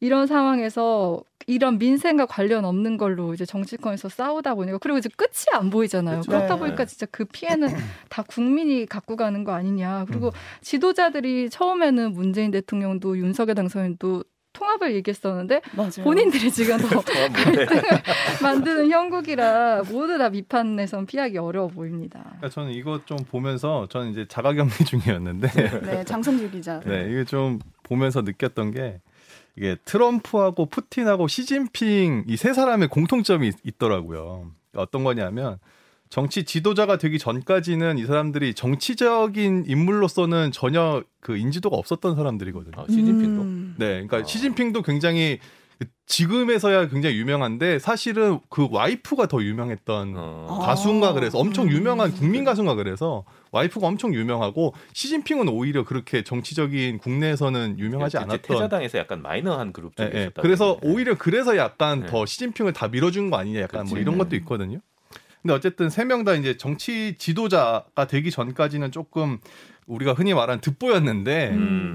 이런 0.00 0.26
상황에서 0.26 1.22
이런 1.46 1.78
민생과 1.78 2.26
관련 2.26 2.64
없는 2.64 2.96
걸로 2.96 3.34
이제 3.34 3.44
정치권에서 3.44 4.08
싸우다 4.08 4.54
보니까 4.54 4.78
그리고 4.78 4.98
이제 4.98 5.08
끝이 5.16 5.46
안 5.52 5.70
보이잖아요. 5.70 6.20
그렇죠. 6.20 6.30
그렇다 6.30 6.56
보니까 6.56 6.84
진짜 6.84 7.06
그 7.10 7.24
피해는 7.24 7.68
다 8.08 8.22
국민이 8.22 8.86
갖고 8.86 9.16
가는 9.16 9.42
거 9.44 9.52
아니냐. 9.52 10.06
그리고 10.08 10.28
음. 10.28 10.32
지도자들이 10.60 11.50
처음에는 11.50 12.12
문재인 12.12 12.50
대통령도 12.50 13.18
윤석열 13.18 13.54
당선인도 13.54 14.24
통합을 14.52 14.94
얘기했었는데 14.96 15.62
맞아요. 15.76 15.90
본인들이 16.02 16.50
지금 16.50 16.76
더 16.78 17.00
갈등을 17.00 17.66
만드는 18.42 18.90
형국이라 18.90 19.84
모두 19.90 20.18
다 20.18 20.28
비판에선 20.28 21.06
피하기 21.06 21.38
어려워 21.38 21.68
보입니다. 21.68 22.20
그러니까 22.24 22.48
저는 22.48 22.72
이거 22.72 23.00
좀 23.04 23.16
보면서 23.18 23.86
저는 23.88 24.10
이제 24.10 24.26
자가격리 24.28 24.70
중이었는데 24.84 25.48
네 25.82 26.04
장성주 26.04 26.50
기자 26.50 26.80
네 26.80 27.06
이게 27.10 27.24
좀 27.24 27.58
보면서 27.84 28.22
느꼈던 28.22 28.72
게 28.72 29.00
이게 29.56 29.76
트럼프하고 29.84 30.66
푸틴하고 30.66 31.28
시진핑 31.28 32.24
이 32.28 32.36
세 32.36 32.52
사람의 32.52 32.88
공통점이 32.88 33.52
있더라고요. 33.64 34.50
어떤 34.74 35.04
거냐면 35.04 35.58
정치 36.08 36.44
지도자가 36.44 36.98
되기 36.98 37.18
전까지는 37.18 37.98
이 37.98 38.06
사람들이 38.06 38.54
정치적인 38.54 39.64
인물로서는 39.66 40.50
전혀 40.52 41.02
그 41.20 41.36
인지도가 41.36 41.76
없었던 41.76 42.16
사람들이거든요. 42.16 42.72
아, 42.76 42.84
시진핑도. 42.88 43.42
음. 43.42 43.74
네, 43.78 43.86
그러니까 43.92 44.18
아. 44.18 44.24
시진핑도 44.24 44.82
굉장히 44.82 45.38
지금에서야 46.06 46.88
굉장히 46.88 47.16
유명한데 47.16 47.78
사실은 47.78 48.40
그 48.48 48.66
와이프가 48.70 49.26
더 49.28 49.42
유명했던 49.42 50.14
어. 50.16 50.58
가수인가 50.62 51.12
그래서 51.12 51.38
엄청 51.38 51.66
음. 51.66 51.70
유명한 51.70 52.10
국민 52.12 52.44
가수인가 52.44 52.74
그래서 52.74 53.24
와이프가 53.52 53.86
엄청 53.86 54.12
유명하고 54.12 54.74
시진핑은 54.92 55.48
오히려 55.48 55.84
그렇게 55.84 56.22
정치적인 56.24 56.98
국내에서는 56.98 57.78
유명하지 57.78 58.18
않았던 58.18 58.42
태자당에서 58.42 58.98
약간 58.98 59.22
마이너한 59.22 59.72
그룹 59.72 59.96
쪽에 59.96 60.10
네, 60.10 60.24
네. 60.26 60.30
그래서 60.40 60.78
오히려 60.82 61.16
그래서 61.16 61.56
약간 61.56 62.00
네. 62.00 62.06
더 62.08 62.26
시진핑을 62.26 62.72
다 62.72 62.88
밀어준 62.88 63.30
거 63.30 63.36
아니냐 63.38 63.60
약간 63.60 63.82
그치. 63.82 63.94
뭐 63.94 64.00
이런 64.02 64.18
것도 64.18 64.34
있거든요. 64.36 64.80
근데 65.42 65.54
어쨌든 65.54 65.88
세 65.88 66.04
명 66.04 66.24
다 66.24 66.34
이제 66.34 66.56
정치 66.58 67.14
지도자가 67.16 68.06
되기 68.08 68.30
전까지는 68.30 68.90
조금 68.92 69.38
우리가 69.86 70.12
흔히 70.12 70.34
말하는 70.34 70.60
득보였는데 70.60 71.50
음. 71.52 71.94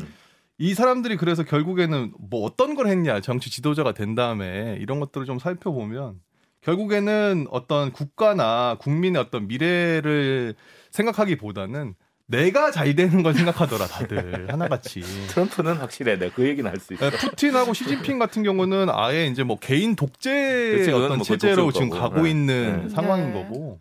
이 0.58 0.74
사람들이 0.74 1.18
그래서 1.18 1.44
결국에는 1.44 2.14
뭐 2.30 2.44
어떤 2.46 2.76
걸 2.76 2.88
했냐 2.88 3.20
정치 3.22 3.50
지도자가 3.50 3.94
된 3.94 4.16
다음에 4.16 4.78
이런 4.80 5.00
것들을 5.00 5.26
좀 5.26 5.38
살펴보면 5.40 6.20
결국에는 6.62 7.48
어떤 7.52 7.92
국가나 7.92 8.78
국민의 8.80 9.22
어떤 9.22 9.48
미래를 9.48 10.56
생각하기보다는 10.92 11.96
내가 12.28 12.72
잘 12.72 12.96
되는 12.96 13.22
걸 13.22 13.36
생각하더라 13.36 13.86
다들 13.86 14.48
하나같이. 14.52 15.02
트럼프는 15.28 15.76
확실해, 15.76 16.18
내가 16.18 16.34
그 16.34 16.48
얘기는 16.48 16.68
할 16.68 16.80
수 16.80 16.96
있어. 16.96 17.12
네, 17.12 17.16
푸틴하고 17.16 17.74
시진핑 17.76 18.18
같은 18.18 18.42
경우는 18.42 18.88
아예 18.90 19.28
이제 19.28 19.44
뭐 19.44 19.60
개인 19.60 19.96
독재 19.96 20.90
어떤 20.92 21.18
뭐 21.18 21.24
체제로 21.24 21.72
지금 21.72 21.92
가고 21.92 22.24
네. 22.24 22.32
있는 22.32 22.84
네. 22.88 22.90
상황인 22.90 23.32
네. 23.32 23.44
거고. 23.44 23.80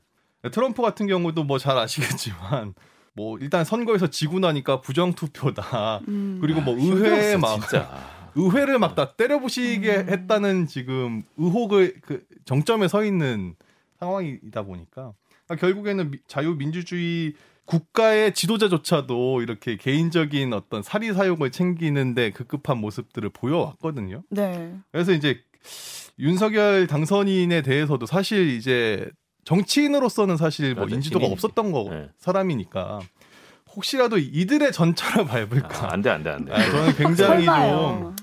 트럼프 0.53 0.83
같은 0.83 1.07
경우도 1.07 1.45
뭐 1.45 1.57
잘 1.57 1.79
아시겠지만 1.79 2.75
뭐 3.15 3.39
일단 3.39 3.65
선거에서 3.65 4.09
지고 4.09 4.41
나니까 4.41 4.81
부정 4.81 5.13
투표다. 5.15 6.01
음. 6.09 6.39
그리고 6.41 6.61
뭐 6.61 6.75
아, 6.75 6.79
의회 6.79 7.37
막. 7.37 7.61
의회를 8.37 8.81
막 8.81 8.97
다 8.97 9.13
때려부시게 9.13 9.97
음. 9.97 10.09
했다는 10.09 10.67
지금 10.67 11.23
의혹을 11.37 11.95
그 12.03 12.25
정점에 12.45 12.89
서 12.89 13.05
있는 13.05 13.55
상황이다 14.01 14.63
보니까 14.63 15.13
그러니까 15.47 15.67
결국에는 15.67 16.11
자유민주주의 16.27 17.35
국가의 17.65 18.35
지도자조차도 18.35 19.41
이렇게 19.43 19.77
개인적인 19.77 20.53
어떤 20.53 20.83
사리 20.83 21.13
사욕을 21.13 21.51
챙기는데 21.53 22.31
급급한 22.33 22.79
모습들을 22.79 23.31
보여왔거든요. 23.31 24.23
네. 24.31 24.75
그래서 24.91 25.13
이제 25.13 25.41
윤석열 26.19 26.87
당선인에 26.89 27.63
대해서도 27.63 28.05
사실 28.07 28.49
이제 28.51 29.09
정치인으로서는 29.45 30.37
사실 30.37 30.75
뭐 30.75 30.87
인지도가 30.87 31.27
없었던 31.27 31.73
거 31.73 31.89
네. 31.91 32.09
사람이니까 32.19 33.01
혹시라도 33.75 34.19
이들의 34.19 34.73
전철을 34.73 35.27
밟을까? 35.27 35.89
아, 35.89 35.93
안 35.93 36.03
돼, 36.03 36.11
안 36.11 36.23
돼, 36.23 36.31
안 36.31 36.45
돼. 36.45 36.53
아, 36.53 36.71
저는 36.71 36.95
굉장히 36.97 37.45
좀 37.47 38.15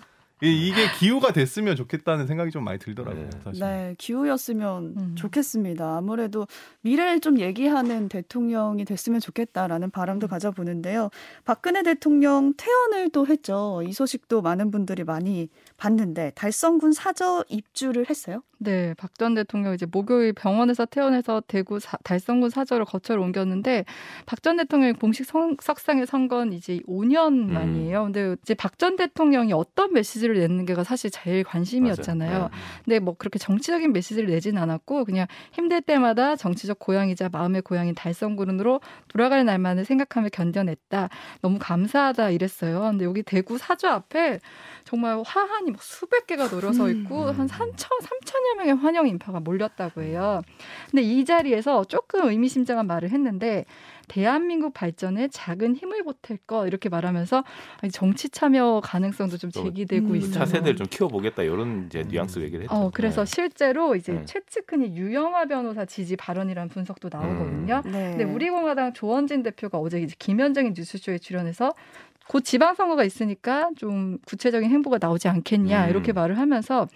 이게 0.43 0.91
기후가 0.97 1.33
됐으면 1.33 1.75
좋겠다는 1.75 2.25
생각이 2.25 2.49
좀 2.49 2.63
많이 2.63 2.79
들더라고요. 2.79 3.29
네. 3.29 3.39
사실. 3.43 3.59
네, 3.59 3.95
기후였으면 3.99 4.95
음. 4.97 5.15
좋겠습니다. 5.15 5.97
아무래도 5.97 6.47
미래를 6.81 7.19
좀 7.19 7.39
얘기하는 7.39 8.09
대통령이 8.09 8.83
됐으면 8.85 9.19
좋겠다라는 9.19 9.91
바람도 9.91 10.25
음. 10.25 10.29
가져보는데요. 10.29 11.11
박근혜 11.45 11.83
대통령 11.83 12.53
퇴원을 12.57 13.09
또 13.11 13.27
했죠. 13.27 13.83
이 13.85 13.93
소식도 13.93 14.41
많은 14.41 14.71
분들이 14.71 15.03
많이 15.03 15.47
봤는데 15.85 16.31
달성군 16.35 16.91
사저 16.93 17.43
입주를 17.49 18.05
했어요? 18.09 18.43
네, 18.59 18.93
박 18.93 19.15
전 19.17 19.33
대통령 19.33 19.73
이제 19.73 19.87
목요일 19.91 20.33
병원에서 20.33 20.85
퇴원해서 20.85 21.41
대구 21.47 21.79
사, 21.79 21.97
달성군 22.03 22.51
사저로 22.51 22.85
거처를 22.85 23.19
옮겼는데 23.23 23.85
박 24.27 24.41
전 24.43 24.57
대통령이 24.57 24.93
공식 24.93 25.25
성, 25.25 25.57
석상에 25.59 26.05
선 26.05 26.27
건 26.27 26.53
이제 26.53 26.79
5년 26.87 27.33
음. 27.49 27.53
만이에요. 27.53 28.03
근데 28.03 28.35
이제 28.43 28.53
박 28.53 28.77
전 28.77 28.95
대통령이 28.95 29.53
어떤 29.53 29.91
메시지를 29.93 30.37
내는 30.37 30.65
게가 30.67 30.83
사실 30.83 31.09
제일 31.09 31.43
관심이었잖아요. 31.43 32.39
네. 32.43 32.49
근데 32.85 32.99
뭐 32.99 33.15
그렇게 33.17 33.39
정치적인 33.39 33.91
메시지를 33.91 34.29
내진 34.29 34.59
않았고 34.59 35.05
그냥 35.05 35.25
힘들 35.51 35.81
때마다 35.81 36.35
정치적 36.35 36.77
고향이자 36.77 37.29
마음의 37.31 37.63
고향인 37.63 37.95
달성군으로 37.95 38.81
돌아갈 39.07 39.43
날만을 39.45 39.85
생각하며 39.85 40.29
견뎌냈다. 40.29 41.09
너무 41.41 41.57
감사하다 41.59 42.29
이랬어요. 42.29 42.81
근데 42.81 43.05
여기 43.05 43.23
대구 43.23 43.57
사저 43.57 43.87
앞에 43.89 44.39
정말 44.83 45.21
화환이 45.25 45.71
막 45.71 45.81
수백 45.81 46.27
개가 46.27 46.47
늘어서 46.47 46.89
있고 46.89 47.29
음. 47.29 47.31
한 47.31 47.47
3천 47.47 47.75
3천여 47.75 48.57
명의 48.57 48.75
환영 48.75 49.07
인파가 49.07 49.39
몰렸다고 49.39 50.01
해요. 50.01 50.41
근데 50.89 51.03
이 51.03 51.23
자리에서 51.25 51.83
조금 51.85 52.27
의미심장한 52.27 52.87
말을 52.87 53.09
했는데 53.11 53.65
대한민국 54.07 54.73
발전에 54.73 55.29
작은 55.29 55.75
힘을 55.75 56.03
보탤 56.03 56.39
것 56.45 56.67
이렇게 56.67 56.89
말하면서 56.89 57.45
정치 57.93 58.27
참여 58.27 58.81
가능성도 58.83 59.37
좀 59.37 59.51
제기되고 59.51 60.07
음. 60.07 60.15
있어요. 60.17 60.33
차세대를 60.33 60.75
좀 60.75 60.87
키워보겠다 60.89 61.43
이런 61.43 61.85
이제 61.85 62.03
뉘앙스 62.03 62.39
얘기를 62.39 62.63
했죠. 62.63 62.75
어, 62.75 62.91
그래서 62.93 63.23
네. 63.23 63.31
실제로 63.33 63.95
이제 63.95 64.11
네. 64.11 64.25
최측근이 64.25 64.97
유영아 64.97 65.45
변호사 65.45 65.85
지지 65.85 66.17
발언이라는 66.17 66.67
분석도 66.69 67.09
나오거든요. 67.09 67.81
음. 67.85 67.91
네. 67.91 68.15
근데 68.17 68.23
우리공화당 68.25 68.93
조원진 68.93 69.43
대표가 69.43 69.77
어제 69.77 70.01
이제 70.01 70.13
김현정의 70.19 70.73
뉴스쇼에 70.75 71.17
출연해서 71.17 71.73
곧 72.27 72.43
지방선거가 72.45 73.03
있으니까 73.03 73.69
좀 73.77 74.17
구체적인 74.25 74.69
행보가 74.69 74.99
나오지 75.01 75.27
않겠냐 75.27 75.85
음. 75.85 75.89
이렇게 75.89 76.13
말을 76.13 76.37
하면서 76.37 76.87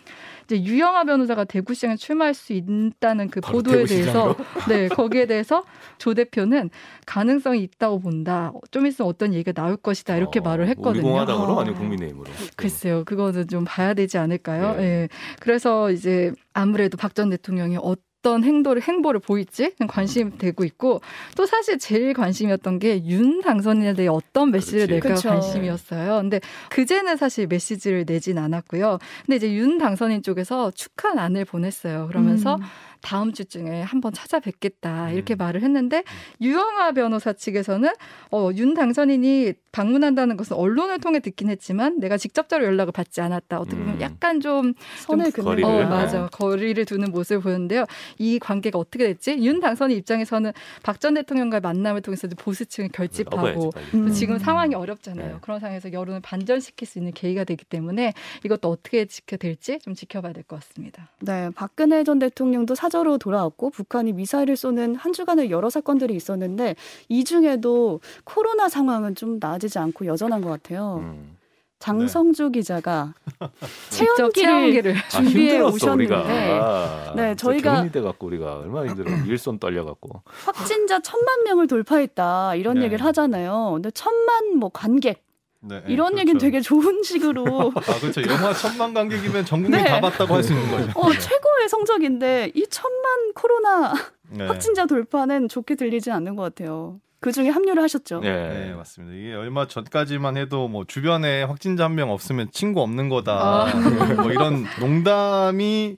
이제 0.46 0.64
유영아 0.64 1.04
변호사가 1.04 1.44
대구시장에 1.44 1.98
출마할 1.98 2.34
수 2.34 2.54
있다는 2.54 3.30
그 3.30 3.42
보도에 3.42 3.84
대해서 3.86 4.36
네 4.70 4.88
거기에 4.88 5.26
대해서 5.26 5.64
조 5.98 6.14
대표는 6.14 6.70
가능성이 7.06 7.64
있다고 7.64 8.00
본다. 8.00 8.54
좀 8.72 8.86
있으면 8.86 9.10
어떤 9.10 9.34
얘기가 9.34 9.52
나올 9.52 9.76
것이다 9.76 10.16
이렇게 10.16 10.40
어, 10.40 10.44
말을 10.44 10.68
했거든요. 10.70 11.04
공화당으로 11.04 11.60
아니면 11.60 11.80
국민의힘으로. 11.80 12.32
글쎄요, 12.56 13.04
그거는 13.04 13.48
좀 13.48 13.66
봐야 13.68 13.94
되지 13.94 14.18
않을까요? 14.18 14.76
네. 14.76 14.86
네. 14.86 15.08
그래서 15.40 15.92
이제 15.92 16.32
아무래도 16.54 16.96
박 16.98 17.16
전 17.16 17.30
대통령이 17.30 17.78
어떤 17.78 18.04
어떤 18.26 18.44
행도를 18.44 18.82
행보를 18.82 19.20
보일지 19.20 19.72
관심이 19.88 20.40
되고 20.40 20.64
있고 20.64 21.02
또 21.38 21.46
사실 21.46 21.78
제일 21.78 22.14
관심이었던 22.14 22.80
게 22.80 22.96
윤 23.06 23.42
당선인에 23.42 23.94
대해 23.94 24.08
어떤 24.08 24.50
메시지를 24.50 24.88
낼까 24.88 25.10
그렇죠. 25.10 25.30
관심이었어요. 25.30 26.22
근데 26.22 26.40
그제는 26.70 27.18
사실 27.18 27.46
메시지를 27.46 28.06
내진 28.08 28.40
않았고요. 28.40 28.98
근데 29.26 29.36
이제 29.36 29.54
윤 29.54 29.78
당선인 29.78 30.24
쪽에서 30.24 30.72
축하 30.72 31.14
난을 31.14 31.46
보냈어요. 31.46 32.08
그러면서 32.08 32.56
음. 32.56 32.62
다음 33.06 33.34
주중에 33.34 33.84
한번 33.84 34.14
찾아뵙겠다 34.14 35.12
이렇게 35.12 35.36
음. 35.36 35.38
말을 35.38 35.62
했는데 35.62 36.04
유영아 36.42 36.94
변호사 36.94 37.34
측에서는 37.34 37.88
어, 38.32 38.50
윤 38.56 38.74
당선인이 38.74 39.54
방문한다는 39.72 40.38
것은 40.38 40.56
언론을 40.58 41.00
통해 41.00 41.20
듣긴 41.20 41.50
했지만 41.50 42.00
내가 42.00 42.18
직접적으로 42.18 42.66
연락을 42.66 42.94
받지 42.94 43.22
않았다. 43.22 43.60
어떻게 43.60 43.78
보면 43.78 43.96
음. 43.96 44.02
약간 44.02 44.40
좀 44.40 44.74
선을 45.06 45.32
긋는 45.32 45.46
거리를, 45.46 45.70
어, 45.70 45.80
네. 45.80 45.86
맞아. 45.86 46.28
거리를 46.32 46.84
두는 46.86 47.12
모습을 47.12 47.42
보였는데요. 47.42 47.86
이 48.18 48.40
관계가 48.40 48.80
어떻게 48.80 49.06
됐지? 49.06 49.38
윤 49.40 49.60
당선인 49.60 49.98
입장에서는 49.98 50.52
박 50.82 50.96
전 51.00 51.14
대통령과의 51.16 51.60
만남을 51.62 52.02
통해서 52.02 52.28
보수층을 52.38 52.90
결집하고. 52.92 53.70
음. 53.94 54.12
지금 54.12 54.40
상황이 54.40 54.74
어렵잖아요. 54.74 55.28
네. 55.34 55.38
그런 55.42 55.60
상황에서 55.60 55.92
여론을 55.92 56.22
반전시킬 56.22 56.88
수 56.88 56.98
있는 56.98 57.12
계기가 57.12 57.44
되기 57.44 57.66
때문에 57.66 58.14
이것도 58.46 58.70
어떻게 58.70 59.06
지켜될지 59.06 59.80
좀 59.80 59.94
지켜봐야 59.94 60.32
될 60.34 60.44
것 60.46 60.56
같습니다. 60.62 61.10
네, 61.20 61.50
박근혜 61.54 62.04
전 62.06 62.18
대통령도 62.20 62.76
사 62.76 62.88
저로 62.96 63.18
돌아왔고 63.18 63.72
북한이 63.72 64.14
미사일을 64.14 64.56
쏘는 64.56 64.96
한 64.96 65.12
주간의 65.12 65.52
여러 65.52 65.70
사건들이 65.70 66.16
있었는데 66.16 66.78
이 67.10 67.26
중에도 67.26 68.00
코로나 68.24 68.70
상황은 68.70 69.16
좀 69.16 69.38
나아지지 69.38 69.80
않고 69.80 70.06
여전한 70.06 70.40
것 70.40 70.50
같아요. 70.50 71.00
음. 71.04 71.36
장성주 71.80 72.52
기자가 72.52 73.14
직접 73.92 74.34
체온기를 74.34 74.34
체험기를 74.34 74.96
아, 74.96 75.10
준비해 75.10 75.50
힘들었어 75.56 75.76
오셨는데 75.76 76.16
우리가. 76.16 76.30
아, 76.30 77.14
네, 77.18 77.36
저희가- 77.36 77.64
격리돼 77.64 78.00
갖고 78.00 78.28
우리가 78.28 78.60
얼마나 78.60 78.88
힘들어. 78.88 79.12
일손 79.28 79.60
떨려 79.60 79.84
갖고. 79.84 80.22
확진자 80.46 81.02
천만 81.02 81.44
명을 81.44 81.68
돌파했다 81.68 82.56
이런 82.56 82.80
네. 82.80 82.86
얘기를 82.86 83.04
하잖아요. 83.06 83.72
근데 83.74 83.92
천만 83.92 84.56
뭐 84.58 84.70
관객 84.74 85.25
네, 85.68 85.82
이런 85.88 86.10
그렇죠. 86.10 86.20
얘기는 86.22 86.38
되게 86.40 86.62
좋은 86.62 87.02
식으로 87.04 87.72
아 87.76 88.00
그렇죠. 88.00 88.22
영화 88.30 88.54
천만 88.54 88.94
관객이면 88.94 89.46
전 89.46 89.64
국민 89.64 89.82
네. 89.84 89.90
다 89.90 90.00
봤다고 90.02 90.36
할 90.36 90.44
수 90.44 90.54
있는 90.54 90.70
거죠. 90.70 91.00
어, 91.00 91.12
최고의 91.12 91.70
성적인데 91.70 92.52
이 92.54 92.66
천만 92.70 93.34
코로나 93.34 93.94
네. 94.30 94.46
확진자 94.48 94.86
돌파는 94.86 95.50
좋게 95.50 95.76
들리진 95.76 96.12
않는 96.14 96.36
것 96.36 96.44
같아요. 96.44 97.00
그 97.20 97.32
중에 97.32 97.50
합류를 97.50 97.82
하셨죠. 97.82 98.20
네. 98.20 98.30
네, 98.68 98.74
맞습니다. 98.76 99.16
이게 99.18 99.34
얼마 99.34 99.68
전까지만 99.68 100.38
해도 100.38 100.68
뭐 100.68 100.84
주변에 100.86 101.42
확진자 101.44 101.86
한 101.86 101.96
명 101.96 102.12
없으면 102.12 102.50
친구 102.52 102.82
없는 102.82 103.10
거다. 103.10 103.32
아. 103.34 103.66
뭐 104.22 104.32
이런 104.32 104.66
농담이 104.80 105.98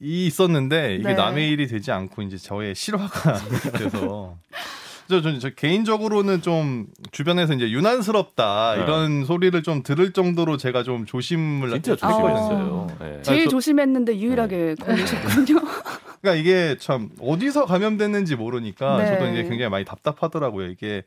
이 0.00 0.26
있었는데 0.26 0.96
이게 0.96 1.08
네. 1.08 1.14
남의 1.14 1.48
일이 1.48 1.66
되지 1.66 1.92
않고 1.92 2.20
이제 2.22 2.36
저의 2.36 2.74
실화가 2.74 3.38
돼서 3.78 4.36
저, 5.08 5.20
저, 5.20 5.38
저 5.38 5.50
개인적으로는 5.50 6.40
좀 6.42 6.86
주변에서 7.12 7.52
이제 7.54 7.70
유난스럽다 7.70 8.74
네. 8.76 8.82
이런 8.82 9.24
소리를 9.24 9.62
좀 9.62 9.82
들을 9.82 10.12
정도로 10.12 10.56
제가 10.56 10.82
좀 10.82 11.04
조심을 11.06 11.70
진짜. 11.70 11.96
조심했어요. 11.96 12.86
네. 13.00 13.18
제일 13.22 13.40
아, 13.42 13.44
저- 13.44 13.50
조심했는데 13.50 14.18
유일하게 14.18 14.76
걸리셨군요. 14.76 15.60
그러니까 16.22 16.40
이게 16.40 16.76
참 16.80 17.10
어디서 17.20 17.66
감염됐는지 17.66 18.36
모르니까 18.36 18.96
네. 18.98 19.06
저도 19.08 19.30
이제 19.32 19.42
굉장히 19.42 19.68
많이 19.68 19.84
답답하더라고요. 19.84 20.68
이게 20.68 21.02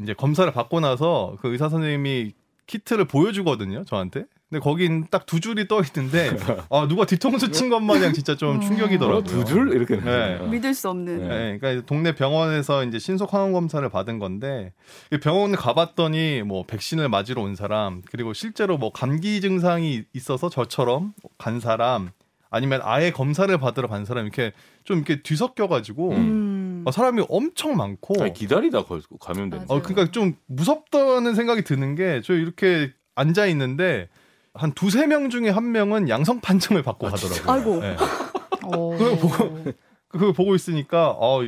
이제 0.00 0.14
검사를 0.14 0.50
받고 0.52 0.78
나서 0.80 1.36
그 1.40 1.50
의사 1.52 1.68
선생님이 1.68 2.32
키트를 2.68 3.06
보여주거든요, 3.06 3.84
저한테. 3.84 4.24
근데 4.48 4.60
거긴 4.60 5.06
딱 5.10 5.26
두 5.26 5.40
줄이 5.40 5.66
떠 5.66 5.82
있는데 5.82 6.30
아 6.70 6.86
누가 6.88 7.04
뒤통수 7.04 7.50
친 7.50 7.68
것 7.68 7.80
마냥 7.80 8.12
진짜 8.12 8.36
좀 8.36 8.56
음. 8.56 8.60
충격이더라고요. 8.60 9.18
어, 9.18 9.22
두 9.24 9.44
줄? 9.44 9.72
이렇게. 9.74 9.96
네. 9.96 10.38
믿을 10.48 10.72
수 10.72 10.88
없는. 10.88 11.18
네. 11.18 11.28
네, 11.28 11.58
그러니까 11.58 11.84
동네 11.86 12.14
병원에서 12.14 12.84
이제 12.84 13.00
신속 13.00 13.34
항원 13.34 13.52
검사를 13.52 13.86
받은 13.88 14.20
건데 14.20 14.72
병원에 15.20 15.56
가봤더니 15.56 16.42
뭐 16.44 16.64
백신을 16.64 17.08
맞으러 17.08 17.42
온 17.42 17.56
사람 17.56 18.02
그리고 18.08 18.32
실제로 18.34 18.78
뭐 18.78 18.92
감기 18.92 19.40
증상이 19.40 20.04
있어서 20.12 20.48
저처럼 20.48 21.12
간 21.38 21.58
사람 21.58 22.10
아니면 22.48 22.80
아예 22.84 23.10
검사를 23.10 23.56
받으러 23.58 23.88
간 23.88 24.04
사람 24.04 24.24
이렇게 24.26 24.52
좀 24.84 24.98
이렇게 24.98 25.22
뒤섞여가지고 25.22 26.12
음. 26.12 26.84
어, 26.86 26.92
사람이 26.92 27.24
엄청 27.28 27.76
많고 27.76 28.22
아니, 28.22 28.32
기다리다 28.32 28.84
걸- 28.84 29.02
감염된. 29.18 29.64
어 29.66 29.82
그러니까 29.82 30.12
좀 30.12 30.36
무섭다는 30.46 31.34
생각이 31.34 31.62
드는 31.64 31.96
게 31.96 32.20
저 32.24 32.32
이렇게 32.34 32.92
앉아 33.16 33.46
있는데 33.46 34.08
한 34.56 34.72
두세 34.72 35.06
명 35.06 35.30
중에 35.30 35.50
한 35.50 35.72
명은 35.72 36.08
양성 36.08 36.40
판정을 36.40 36.82
받고 36.82 37.06
아, 37.06 37.10
가더라고요. 37.10 37.52
아이고. 37.52 37.80
네. 37.80 37.96
어. 38.64 38.90
그걸 38.96 39.16
보고 39.18 39.72
그걸 40.08 40.32
보고 40.32 40.54
있으니까 40.54 41.10
어 41.18 41.42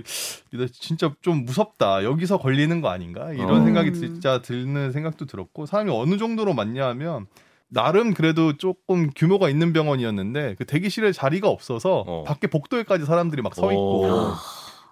이거 0.52 0.66
진짜 0.72 1.12
좀 1.22 1.44
무섭다. 1.44 2.04
여기서 2.04 2.38
걸리는 2.38 2.80
거 2.80 2.88
아닌가? 2.90 3.32
이런 3.32 3.62
어. 3.62 3.64
생각이 3.64 3.90
음. 3.90 3.94
진짜 3.94 4.42
드는 4.42 4.92
생각도 4.92 5.26
들었고 5.26 5.66
사람이 5.66 5.90
어느 5.90 6.16
정도로 6.18 6.54
많냐 6.54 6.86
하면 6.88 7.26
나름 7.68 8.14
그래도 8.14 8.56
조금 8.56 9.10
규모가 9.14 9.48
있는 9.50 9.72
병원이었는데 9.72 10.56
그 10.58 10.64
대기실에 10.64 11.12
자리가 11.12 11.48
없어서 11.48 12.04
어. 12.06 12.24
밖에 12.24 12.46
복도에까지 12.46 13.04
사람들이 13.04 13.42
막 13.42 13.54
서 13.54 13.70
있고 13.72 14.04
오. 14.04 14.32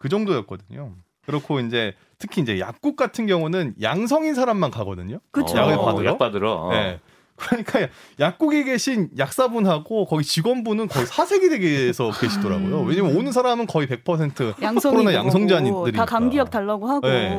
그 0.00 0.08
정도였거든요. 0.08 0.92
그렇고 1.26 1.58
이제 1.60 1.94
특히 2.18 2.40
이제 2.40 2.60
약국 2.60 2.96
같은 2.96 3.26
경우는 3.26 3.74
양성인 3.82 4.34
사람만 4.34 4.70
가거든요. 4.70 5.18
그쵸. 5.32 5.56
약을 5.56 5.74
어, 5.74 5.84
받으러? 5.84 6.10
약 6.10 6.18
받으러. 6.18 6.52
어. 6.52 6.70
네. 6.70 7.00
그러니까 7.36 7.88
약국에 8.18 8.64
계신 8.64 9.10
약사분하고 9.18 10.06
거기 10.06 10.24
직원분은 10.24 10.88
거의 10.88 11.06
사색이 11.06 11.48
되게서 11.50 12.10
계시더라고요. 12.12 12.80
음. 12.82 12.88
왜냐면 12.88 13.16
오는 13.16 13.30
사람은 13.32 13.66
거의 13.66 13.86
100% 13.86 14.60
양성이 14.62 14.92
코로나 14.96 15.10
그거고 15.10 15.26
양성자들이니까. 15.28 15.92
다 15.92 16.04
감기약 16.06 16.50
달라고 16.50 16.88
하고 16.88 17.06
네. 17.06 17.36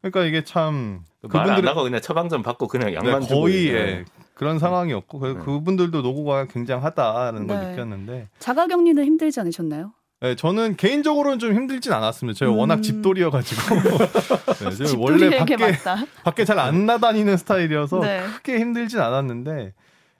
그러니까 0.00 0.24
이게 0.24 0.42
참 0.44 1.02
말안 1.22 1.62
그분들은- 1.62 1.66
하고 1.66 1.82
그냥 1.84 2.00
처방전 2.00 2.42
받고 2.42 2.66
그냥 2.66 2.88
네, 2.88 2.94
약만 2.94 3.22
주고 3.22 3.42
거의. 3.42 3.68
예, 3.68 4.04
그런 4.34 4.58
상황이었고 4.58 5.18
그래서 5.20 5.38
네. 5.38 5.44
그분들도 5.44 6.02
노고가 6.02 6.46
굉장하다는 6.46 7.46
걸 7.46 7.60
네. 7.60 7.70
느꼈는데 7.70 8.28
자가격리는 8.40 9.04
힘들지 9.04 9.38
않으셨나요? 9.38 9.92
네, 10.22 10.36
저는 10.36 10.76
개인적으로는 10.76 11.40
좀 11.40 11.52
힘들진 11.52 11.92
않았습니다. 11.92 12.38
제가 12.38 12.52
음. 12.52 12.56
워낙 12.58 12.80
집돌이여가지고 12.80 13.60
네, 14.70 14.70
제가 14.70 14.90
원래 14.96 15.36
밖에 15.36 15.56
맞다. 15.56 16.04
밖에 16.22 16.44
잘 16.44 16.58
안 16.60 16.86
나다니는 16.86 17.36
스타일이어서 17.38 17.98
네. 18.00 18.22
크게 18.36 18.58
힘들진 18.60 19.00
않았는데 19.00 19.72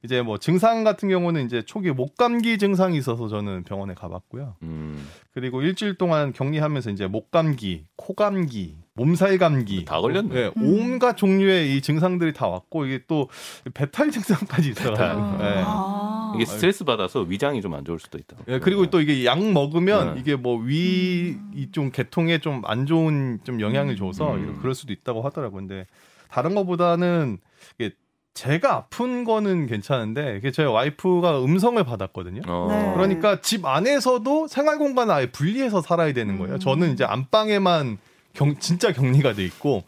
이제 0.03 0.21
뭐 0.21 0.39
증상 0.39 0.83
같은 0.83 1.09
경우는 1.09 1.47
이제 1.47 1.63
초기 1.63 1.93
목 1.93 2.17
감기 2.17 2.59
증상이 2.59 2.97
있어서 2.99 3.29
저는 3.29 3.63
병원에 3.63 3.95
가봤고요. 3.95 4.57
음, 4.63 5.07
그리고 5.33 5.63
일주일 5.63 5.95
동안 5.95 6.33
격리하면서 6.33 6.91
이제 6.91 7.07
목 7.07 7.31
감기, 7.31 7.85
코 7.95 8.15
감기, 8.15 8.77
몸살 8.95 9.39
감기 9.39 9.85
다 9.85 10.01
걸렸네. 10.01 10.35
네, 10.35 10.51
음. 10.57 10.63
온갖 10.63 11.17
종류의 11.17 11.77
이 11.77 11.81
증상들이 11.81 12.33
다 12.35 12.47
왔고 12.47 12.85
이게 12.87 13.01
또 13.09 13.29
배탈 13.73 14.11
증상까지 14.13 14.71
있어요. 14.71 14.93
네. 15.39 15.63
아. 15.67 16.33
이게 16.35 16.45
스트레스 16.45 16.85
받아서 16.85 17.21
위장이 17.21 17.61
좀 17.63 17.73
안 17.73 17.85
좋을 17.85 17.99
수도 17.99 18.19
있다. 18.19 18.37
예, 18.49 18.59
그리고 18.59 18.91
또 18.91 19.01
이게 19.01 19.25
약 19.25 19.39
먹으면 19.43 20.15
네. 20.15 20.21
이게 20.21 20.37
뭐 20.37 20.59
위 20.63 21.37
이좀 21.55 21.91
계통에 21.91 22.39
좀 22.39 22.63
안 22.67 22.85
좋은 22.87 23.41
좀 23.45 23.61
영향을 23.61 23.97
줘서 23.97 24.35
음. 24.35 24.59
그럴 24.61 24.75
수도 24.75 24.93
있다고 24.93 25.23
하더라고요. 25.23 25.61
근데 25.67 25.87
다른 26.31 26.55
것보다는 26.55 27.39
이게 27.79 27.93
제가 28.35 28.75
아픈 28.77 29.25
거는 29.25 29.67
괜찮은데 29.67 30.37
이게 30.39 30.51
저희 30.51 30.67
와이프가 30.67 31.43
음성을 31.45 31.83
받았거든요. 31.83 32.43
어. 32.47 32.67
네. 32.71 32.93
그러니까 32.95 33.41
집 33.41 33.65
안에서도 33.65 34.49
생활 34.49 34.79
공간을 34.79 35.15
아예 35.15 35.31
분리해서 35.31 35.81
살아야 35.81 36.13
되는 36.13 36.39
거예요. 36.39 36.55
음. 36.55 36.59
저는 36.59 36.93
이제 36.93 37.05
안방에만 37.05 37.99
경, 38.35 38.57
진짜 38.59 38.93
격리가 38.93 39.35
돼 39.35 39.45
있고 39.45 39.85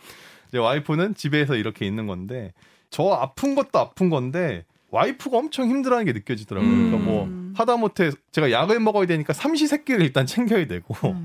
이제 0.49 0.59
와이프는 0.59 1.15
집에서 1.15 1.57
이렇게 1.57 1.87
있는 1.87 2.07
건데 2.07 2.53
저 2.91 3.09
아픈 3.11 3.55
것도 3.55 3.79
아픈 3.79 4.11
건데 4.11 4.65
와이프가 4.91 5.37
엄청 5.39 5.69
힘들어하는 5.69 6.07
게 6.07 6.13
느껴지더라고요. 6.19 6.71
음. 6.71 6.91
그러니까 6.91 7.11
뭐 7.11 7.29
하다못해 7.57 8.11
제가 8.33 8.51
약을 8.53 8.79
먹어야 8.81 9.07
되니까 9.07 9.33
삼시세끼를 9.33 10.03
일단 10.03 10.27
챙겨야 10.27 10.67
되고 10.67 10.95
음. 11.09 11.25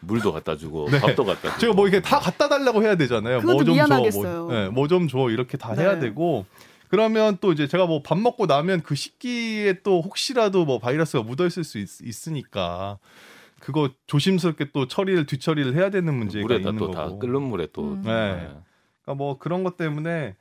물도 0.00 0.32
갖다 0.32 0.56
주고 0.56 0.88
네. 0.90 1.00
밥도 1.00 1.24
갖다 1.24 1.48
주고. 1.48 1.58
제가 1.58 1.72
뭐 1.74 1.86
이렇게 1.88 2.00
다 2.02 2.18
갖다 2.20 2.48
달라고 2.48 2.82
해야 2.82 2.96
되잖아요. 2.96 3.40
뭐 3.40 3.64
좀 3.64 3.76
줘. 3.76 3.98
뭐, 4.42 4.52
네, 4.52 4.68
뭐좀 4.68 5.08
줘 5.08 5.30
이렇게 5.30 5.56
다 5.56 5.74
네. 5.74 5.82
해야 5.82 5.98
되고 5.98 6.44
그러면 6.88 7.38
또 7.40 7.52
이제 7.52 7.66
제가 7.68 7.86
뭐 7.86 8.02
밥 8.02 8.18
먹고 8.18 8.46
나면 8.46 8.82
그 8.82 8.94
식기에 8.94 9.80
또 9.82 10.00
혹시라도 10.02 10.64
뭐 10.64 10.78
바이러스가 10.78 11.22
묻어 11.22 11.46
있을 11.46 11.64
수 11.64 11.78
있, 11.78 12.28
으니까 12.28 12.98
그거 13.62 13.90
조심스럽게 14.08 14.72
또 14.72 14.88
처리를 14.88 15.24
뒤처리를 15.26 15.74
해야 15.76 15.88
되는 15.88 16.12
문제가 16.12 16.42
물에다 16.42 16.70
있는 16.70 16.78
또 16.78 16.90
거고. 16.90 16.94
다 17.12 17.16
끓는 17.18 17.42
물에 17.42 17.68
또. 17.72 17.92
음. 17.92 18.02
네. 18.02 18.50
그러니까 19.02 19.14
뭐 19.16 19.38
그런 19.38 19.62
것 19.62 19.76
때문에 19.76 20.34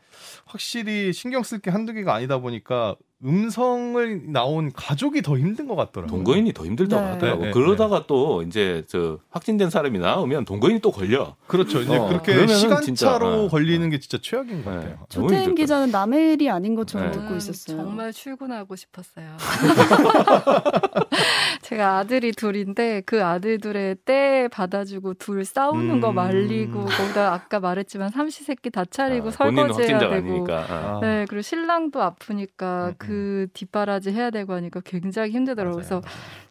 확실히 0.46 1.14
신경 1.14 1.44
쓸 1.44 1.60
게 1.60 1.70
한두 1.70 1.94
개가 1.94 2.16
아니다 2.16 2.40
보니까 2.40 2.96
음성을 3.24 4.32
나온 4.32 4.72
가족이 4.74 5.22
더 5.22 5.38
힘든 5.38 5.68
것 5.68 5.76
같더라고요. 5.76 6.08
동거인이 6.08 6.52
더 6.54 6.66
힘들다고 6.66 7.04
네. 7.04 7.12
하더라고. 7.12 7.42
네, 7.42 7.48
네, 7.48 7.54
그러다가 7.54 8.06
또 8.08 8.42
이제 8.42 8.84
저 8.88 9.20
확진된 9.30 9.70
사람이 9.70 10.00
나오면 10.00 10.46
동거인이 10.46 10.82
또 10.82 10.92
걸려. 10.92 11.36
그렇죠. 11.48 11.82
이제 11.82 11.96
어, 11.96 12.08
그렇게 12.08 12.48
시간차로 12.48 12.82
진짜, 12.82 13.16
어, 13.16 13.48
걸리는 13.48 13.90
게 13.90 14.00
진짜 14.00 14.18
최악인 14.22 14.64
것 14.64 14.72
네. 14.72 14.78
같아요. 14.78 14.98
조태임. 15.10 15.56
기자는 15.56 15.92
남의 15.92 16.34
일이 16.34 16.50
아닌 16.50 16.76
것처럼 16.76 17.12
네. 17.12 17.20
듣고 17.20 17.36
있었어요. 17.36 17.78
정말 17.78 18.12
출근하고 18.12 18.76
싶었어요. 18.76 19.38
제가 21.62 22.00
아들이 22.00 22.32
둘인데 22.32 23.02
그 23.06 23.24
아들들의 23.24 23.98
때 24.04 24.50
받아주고 24.52 25.14
둘 25.16 25.46
싸우는 25.46 25.96
음. 25.96 26.02
거 26.02 26.12
말리고 26.12 26.86
거기다 26.86 27.34
아까 27.34 27.60
말했지만 27.60 28.10
삼시세끼 28.10 28.72
다 28.72 28.84
차리고 28.84 29.30
아, 29.30 29.32
설거지해야 29.32 30.00
되고 30.00 30.48
아. 30.52 31.00
네 31.02 31.26
그리고 31.30 31.42
신랑도 31.42 32.02
아프니까 32.02 32.88
음, 32.88 32.96
그 32.98 33.11
뒷바라지 33.54 34.12
해야 34.12 34.30
되고 34.30 34.54
하니까 34.54 34.82
굉장히 34.84 35.32
힘들더라고요. 35.32 35.76
그래서 35.76 36.02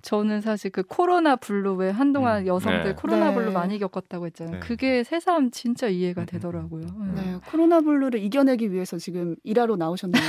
저는 0.03 0.40
사실 0.40 0.70
그 0.70 0.83
코로나 0.83 1.37
블루 1.37 1.75
왜 1.75 1.90
한동안 1.90 2.42
음. 2.42 2.46
여성들 2.46 2.85
네. 2.85 2.94
코로나 2.94 3.33
블루 3.35 3.46
네. 3.46 3.53
많이 3.53 3.79
겪었다고 3.79 4.27
했잖아요. 4.27 4.55
네. 4.55 4.61
그게 4.61 5.05
새삼 5.05 5.51
진짜 5.51 5.88
이해가 5.88 6.25
되더라고요. 6.25 6.87
네. 7.14 7.23
네. 7.23 7.37
코로나 7.51 7.81
블루를 7.81 8.20
이겨내기 8.20 8.73
위해서 8.73 8.99
지금 8.99 9.37
일하러 9.44 9.77
나오셨나요? 9.77 10.23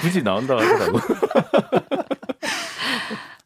굳이 0.00 0.22
나온다 0.22 0.56
하더라고. 0.56 0.98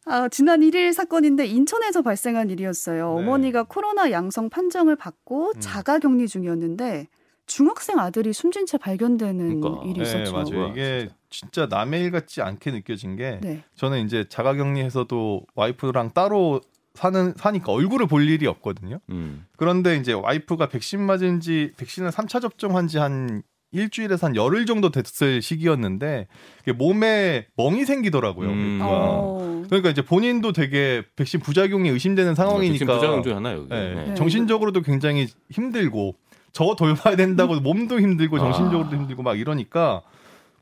아, 0.05 0.27
지난 0.29 0.59
1일 0.59 0.93
사건인데 0.93 1.45
인천에서 1.45 2.01
발생한 2.01 2.49
일이었어요. 2.49 3.15
네. 3.15 3.21
어머니가 3.23 3.63
코로나 3.63 4.11
양성 4.11 4.49
판정을 4.49 4.95
받고 4.95 5.53
음. 5.55 5.59
자가 5.59 5.99
격리 5.99 6.27
중이었는데 6.27 7.07
중학생 7.45 7.99
아들이 7.99 8.33
숨진 8.33 8.65
채 8.65 8.77
발견되는 8.77 9.61
그러니까. 9.61 9.83
일이 9.85 10.01
있었죠. 10.01 10.31
네, 10.31 10.31
맞아요. 10.31 10.67
이게 10.69 11.09
진짜 11.33 11.65
남의 11.65 12.01
일 12.03 12.11
같지 12.11 12.41
않게 12.41 12.71
느껴진 12.71 13.15
게 13.15 13.39
네. 13.41 13.63
저는 13.75 14.05
이제 14.05 14.25
자가격리해서도 14.29 15.47
와이프랑 15.55 16.11
따로 16.13 16.61
사는 16.93 17.33
사니까 17.35 17.71
얼굴을 17.71 18.05
볼 18.05 18.29
일이 18.29 18.45
없거든요. 18.45 18.99
음. 19.09 19.45
그런데 19.57 19.97
이제 19.97 20.13
와이프가 20.13 20.69
백신 20.69 21.01
맞은 21.01 21.39
지 21.39 21.71
백신을 21.77 22.11
3차 22.11 22.39
접종한 22.41 22.87
지 22.87 22.99
한 22.99 23.43
일주일에서 23.73 24.27
한 24.27 24.35
열흘 24.35 24.65
정도 24.65 24.89
됐을 24.91 25.41
시기였는데 25.41 26.27
몸에 26.75 27.47
멍이 27.57 27.85
생기더라고요. 27.85 28.49
음. 28.49 28.77
그러니까. 28.79 28.87
어. 28.87 29.63
그러니까 29.67 29.89
이제 29.89 30.01
본인도 30.03 30.51
되게 30.51 31.03
백신 31.15 31.39
부작용이 31.39 31.89
의심되는 31.89 32.35
상황이니까 32.35 32.85
백신 32.85 32.87
부작용 32.87 33.23
중 33.23 33.35
하나요. 33.35 33.65
네. 33.67 33.95
네. 33.95 34.15
정신적으로도 34.15 34.81
굉장히 34.81 35.27
힘들고 35.49 36.15
저 36.51 36.75
돌봐야 36.75 37.15
된다고 37.15 37.59
몸도 37.59 37.99
힘들고 37.99 38.37
정신적으로도 38.37 38.95
아. 38.95 38.99
힘들고 38.99 39.23
막 39.23 39.39
이러니까 39.39 40.03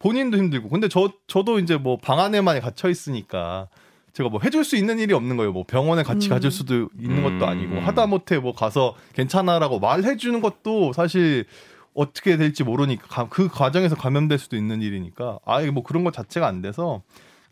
본인도 0.01 0.37
힘들고 0.37 0.69
근데 0.69 0.87
저 0.87 1.11
저도 1.27 1.59
이제 1.59 1.77
뭐 1.77 1.97
방 1.97 2.19
안에만 2.19 2.59
갇혀 2.61 2.89
있으니까 2.89 3.67
제가 4.13 4.29
뭐 4.29 4.39
해줄 4.43 4.63
수 4.65 4.75
있는 4.75 4.99
일이 4.99 5.13
없는 5.13 5.37
거예요. 5.37 5.53
뭐 5.53 5.63
병원에 5.65 6.03
같이 6.03 6.27
음. 6.27 6.31
가줄 6.31 6.51
수도 6.51 6.89
있는 6.99 7.23
것도 7.23 7.47
아니고 7.49 7.75
음. 7.75 7.79
하다 7.87 8.07
못해 8.07 8.37
뭐 8.39 8.53
가서 8.53 8.95
괜찮아라고 9.13 9.79
말해주는 9.79 10.41
것도 10.41 10.93
사실 10.93 11.45
어떻게 11.93 12.37
될지 12.37 12.63
모르니까 12.63 13.27
그 13.29 13.47
과정에서 13.47 13.95
감염될 13.95 14.37
수도 14.39 14.55
있는 14.57 14.81
일이니까 14.81 15.39
아예 15.45 15.69
뭐 15.69 15.83
그런 15.83 16.03
것 16.03 16.13
자체가 16.13 16.47
안 16.47 16.61
돼서 16.61 17.03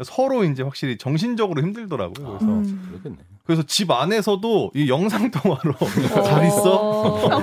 서로 0.03 0.43
이제 0.43 0.63
확실히 0.63 0.97
정신적으로 0.97 1.61
힘들더라고요. 1.61 2.27
그래서 2.27 2.45
음. 2.45 3.17
그래서 3.45 3.63
집 3.63 3.89
안에서도 3.89 4.71
이 4.75 4.89
영상 4.89 5.31
통화로 5.31 5.73
잘 6.23 6.45
있어. 6.45 6.75
어, 6.75 7.41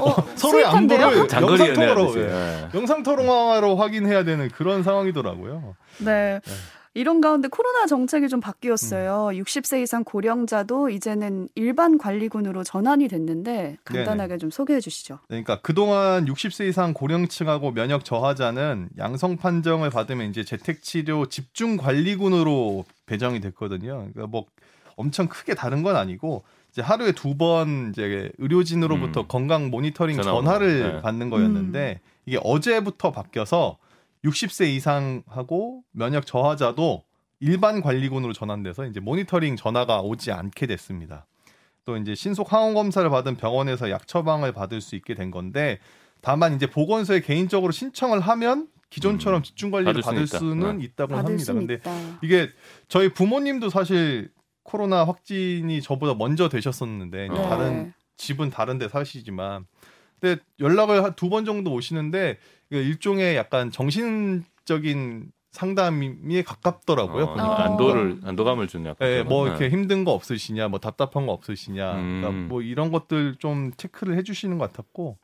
어, 0.00 0.26
서로의 0.34 0.64
안부를 0.64 1.28
영상 1.30 1.74
통화로 1.74 2.20
예. 2.20 2.68
영상 2.74 3.02
통화로 3.04 3.76
확인해야 3.76 4.24
되는 4.24 4.48
그런 4.48 4.82
상황이더라고요. 4.82 5.76
네. 5.98 6.40
네. 6.44 6.52
이런 6.96 7.20
가운데 7.20 7.48
코로나 7.48 7.86
정책이 7.86 8.28
좀 8.28 8.40
바뀌었어요. 8.40 9.30
음. 9.32 9.42
60세 9.42 9.82
이상 9.82 10.04
고령자도 10.04 10.90
이제는 10.90 11.48
일반 11.56 11.98
관리군으로 11.98 12.62
전환이 12.62 13.08
됐는데 13.08 13.78
간단하게 13.84 14.28
네네. 14.28 14.38
좀 14.38 14.50
소개해 14.50 14.78
주시죠. 14.80 15.18
그러니까 15.26 15.60
그동안 15.60 16.26
60세 16.26 16.68
이상 16.68 16.94
고령층하고 16.94 17.72
면역 17.72 18.04
저하자는 18.04 18.90
양성 18.98 19.36
판정을 19.36 19.90
받으면 19.90 20.30
이제 20.30 20.44
재택 20.44 20.82
치료 20.82 21.26
집중 21.26 21.76
관리군으로 21.76 22.84
배정이 23.06 23.40
됐거든요. 23.40 23.96
그러니까 24.12 24.26
뭐 24.28 24.44
엄청 24.94 25.26
크게 25.26 25.54
다른 25.54 25.82
건 25.82 25.96
아니고 25.96 26.44
이제 26.70 26.80
하루에 26.80 27.10
두 27.10 27.34
번 27.36 27.90
이제 27.90 28.30
의료진으로부터 28.38 29.22
음. 29.22 29.26
건강 29.26 29.68
모니터링 29.70 30.22
전화를 30.22 30.92
네. 30.94 31.02
받는 31.02 31.28
거였는데 31.28 32.00
음. 32.00 32.08
이게 32.26 32.38
어제부터 32.42 33.10
바뀌어서 33.10 33.78
60세 34.24 34.66
이상하고 34.68 35.82
면역 35.92 36.26
저하자도 36.26 37.04
일반 37.40 37.80
관리군으로 37.82 38.32
전환돼서 38.32 38.86
이제 38.86 39.00
모니터링 39.00 39.56
전화가 39.56 40.00
오지 40.00 40.32
않게 40.32 40.66
됐습니다. 40.66 41.26
또 41.84 41.96
이제 41.98 42.14
신속 42.14 42.52
항원 42.52 42.72
검사를 42.74 43.08
받은 43.08 43.36
병원에서 43.36 43.90
약 43.90 44.06
처방을 44.08 44.52
받을 44.52 44.80
수 44.80 44.96
있게 44.96 45.14
된 45.14 45.30
건데 45.30 45.78
다만 46.22 46.54
이제 46.54 46.66
보건소에 46.66 47.20
개인적으로 47.20 47.70
신청을 47.72 48.20
하면 48.20 48.68
기존처럼 48.88 49.40
음, 49.40 49.42
집중 49.42 49.70
관리를 49.70 50.00
받을 50.00 50.26
수는 50.26 50.78
네. 50.78 50.84
있다 50.84 51.06
고 51.06 51.16
합니다. 51.16 51.52
근데 51.52 51.74
있다. 51.74 51.90
이게 52.22 52.48
저희 52.88 53.12
부모님도 53.12 53.68
사실 53.68 54.30
코로나 54.62 55.04
확진이 55.04 55.82
저보다 55.82 56.14
먼저 56.14 56.48
되셨었는데 56.48 57.28
네. 57.28 57.34
다른 57.34 57.92
집은 58.16 58.48
다른 58.50 58.78
데 58.78 58.88
사시지만 58.88 59.66
근데 60.20 60.40
연락을 60.60 61.16
두 61.16 61.28
번 61.28 61.44
정도 61.44 61.72
오시는데 61.72 62.38
일종의 62.82 63.36
약간 63.36 63.70
정신적인 63.70 65.30
상담에 65.52 66.42
가깝더라고요. 66.44 67.24
어, 67.24 67.32
그러니까 67.34 67.64
안도를 67.64 68.20
안도감을 68.24 68.66
주는 68.66 68.90
약간. 68.90 69.08
네, 69.08 69.22
뭐 69.22 69.46
이렇게 69.46 69.68
힘든 69.68 70.04
거 70.04 70.10
없으시냐, 70.12 70.66
뭐 70.68 70.80
답답한 70.80 71.26
거 71.26 71.32
없으시냐, 71.32 71.92
음. 71.94 72.20
그러니까 72.20 72.48
뭐 72.48 72.60
이런 72.60 72.90
것들 72.90 73.36
좀 73.38 73.70
체크를 73.76 74.16
해주시는 74.18 74.58
것 74.58 74.72
같았고. 74.72 75.18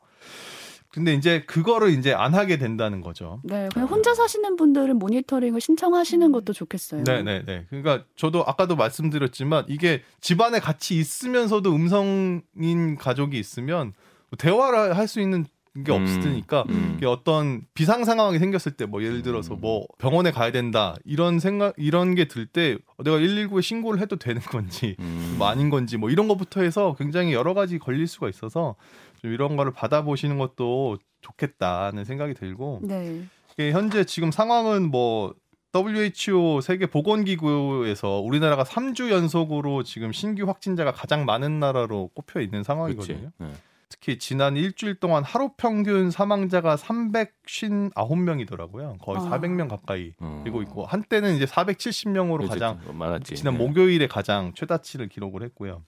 근데 0.93 1.13
이제 1.13 1.43
그거를 1.45 1.91
이제 1.91 2.13
안 2.13 2.33
하게 2.33 2.57
된다는 2.57 2.99
거죠. 2.99 3.39
네, 3.43 3.69
그냥 3.73 3.87
혼자 3.87 4.13
사시는 4.13 4.57
분들은 4.57 4.99
모니터링을 4.99 5.61
신청하시는 5.61 6.27
음. 6.27 6.31
것도 6.33 6.51
좋겠어요. 6.51 7.05
네, 7.05 7.23
네, 7.23 7.43
네. 7.45 7.65
그러니까 7.69 8.03
저도 8.17 8.43
아까도 8.45 8.75
말씀드렸지만 8.75 9.65
이게 9.69 10.01
집안에 10.19 10.59
같이 10.59 10.95
있으면서도 10.97 11.73
음성인 11.73 12.97
가족이 12.97 13.39
있으면 13.39 13.93
대화를 14.37 14.97
할 14.97 15.07
수 15.07 15.21
있는 15.21 15.45
게 15.85 15.91
음, 15.93 16.01
없으니까 16.01 16.65
음. 16.69 16.99
어떤 17.05 17.61
비상 17.73 18.03
상황이 18.03 18.39
생겼을 18.39 18.73
때 18.73 18.85
뭐 18.85 19.01
예를 19.03 19.21
들어서 19.21 19.55
뭐 19.55 19.85
병원에 19.99 20.31
가야 20.31 20.51
된다 20.51 20.95
이런 21.05 21.39
생각 21.39 21.73
이런 21.77 22.13
게 22.13 22.25
들 22.25 22.45
때 22.45 22.77
내가 23.03 23.17
119에 23.17 23.61
신고를 23.61 24.01
해도 24.01 24.17
되는 24.17 24.41
건지 24.41 24.97
음. 24.99 25.35
뭐 25.37 25.47
아닌 25.47 25.69
건지 25.69 25.95
뭐 25.95 26.09
이런 26.09 26.27
것부터 26.27 26.61
해서 26.61 26.95
굉장히 26.99 27.31
여러 27.33 27.53
가지 27.53 27.79
걸릴 27.79 28.07
수가 28.07 28.27
있어서 28.27 28.75
좀 29.21 29.31
이런 29.31 29.55
거를 29.55 29.71
받아보시는 29.71 30.37
것도 30.37 30.97
좋겠다는 31.21 32.03
생각이 32.03 32.33
들고 32.33 32.81
네. 32.83 33.23
현재 33.57 34.03
지금 34.03 34.31
상황은 34.31 34.89
뭐 34.91 35.33
WHO 35.73 36.59
세계 36.61 36.85
보건기구에서 36.87 38.19
우리나라가 38.19 38.63
3주 38.65 39.09
연속으로 39.09 39.83
지금 39.83 40.11
신규 40.11 40.43
확진자가 40.47 40.91
가장 40.91 41.23
많은 41.25 41.59
나라로 41.61 42.09
꼽혀 42.13 42.41
있는 42.41 42.63
상황이거든요. 42.63 43.31
네. 43.37 43.47
특히 43.91 44.17
지난 44.17 44.55
일주일 44.55 44.95
동안 44.95 45.23
하루 45.23 45.51
평균 45.57 46.09
사망자가 46.09 46.77
359명이더라고요. 46.77 48.97
거의 48.99 49.19
아. 49.19 49.29
400명 49.29 49.69
가까이 49.69 50.13
음. 50.21 50.41
되고 50.43 50.63
있고 50.63 50.85
한때는 50.85 51.35
이제 51.35 51.45
470명으로 51.45 52.47
가장 52.47 52.79
많았지. 52.93 53.35
지난 53.35 53.57
네. 53.57 53.59
목요일에 53.59 54.07
가장 54.07 54.53
최다치를 54.55 55.09
기록을 55.09 55.43
했고요. 55.43 55.83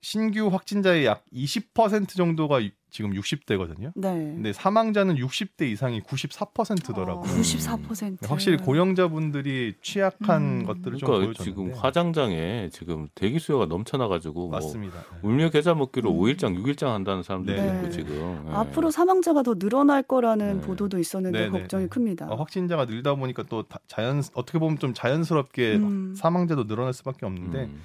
신규 0.00 0.48
확진자의 0.48 1.04
약 1.04 1.24
20% 1.32 2.16
정도가 2.16 2.60
지금 2.96 3.12
60대거든요. 3.12 3.92
네. 3.94 4.08
근데 4.08 4.54
사망자는 4.54 5.16
60대 5.16 5.70
이상이 5.70 6.00
94%더라고요. 6.00 7.30
어, 7.30 7.34
94%. 7.34 8.26
확실히 8.26 8.56
고령자분들이 8.56 9.74
취약한 9.82 10.60
음. 10.60 10.64
것들을 10.64 10.96
좀 10.96 11.06
그러니까 11.06 11.26
보여줬는데 11.26 11.44
지금 11.44 11.74
화장장에 11.74 12.70
지금 12.72 13.06
대기 13.14 13.38
수요가 13.38 13.66
넘쳐나 13.66 14.08
가지고 14.08 14.48
뭐 14.48 14.58
맞습니다. 14.58 15.04
뭐 15.20 15.30
울며 15.30 15.50
계좌 15.50 15.74
먹기로 15.74 16.10
음. 16.10 16.18
5일장, 16.18 16.58
6일장 16.58 16.86
한다는 16.86 17.22
사람들도 17.22 17.62
네. 17.62 17.76
있고 17.76 17.90
지금 17.90 18.44
네. 18.46 18.52
앞으로 18.54 18.90
사망자가 18.90 19.42
더 19.42 19.56
늘어날 19.56 20.02
거라는 20.02 20.60
네. 20.62 20.66
보도도 20.66 20.98
있었는데 20.98 21.38
네, 21.38 21.50
네, 21.50 21.50
걱정이 21.50 21.82
네. 21.84 21.88
큽니다. 21.90 22.28
어, 22.30 22.36
확진자가 22.36 22.86
늘다 22.86 23.14
보니까 23.16 23.42
또 23.42 23.64
자연 23.88 24.22
어떻게 24.32 24.58
보면 24.58 24.78
좀 24.78 24.94
자연스럽게 24.94 25.74
음. 25.74 26.14
사망자도 26.16 26.66
늘어날 26.66 26.94
수밖에 26.94 27.26
없는데 27.26 27.64
음. 27.64 27.82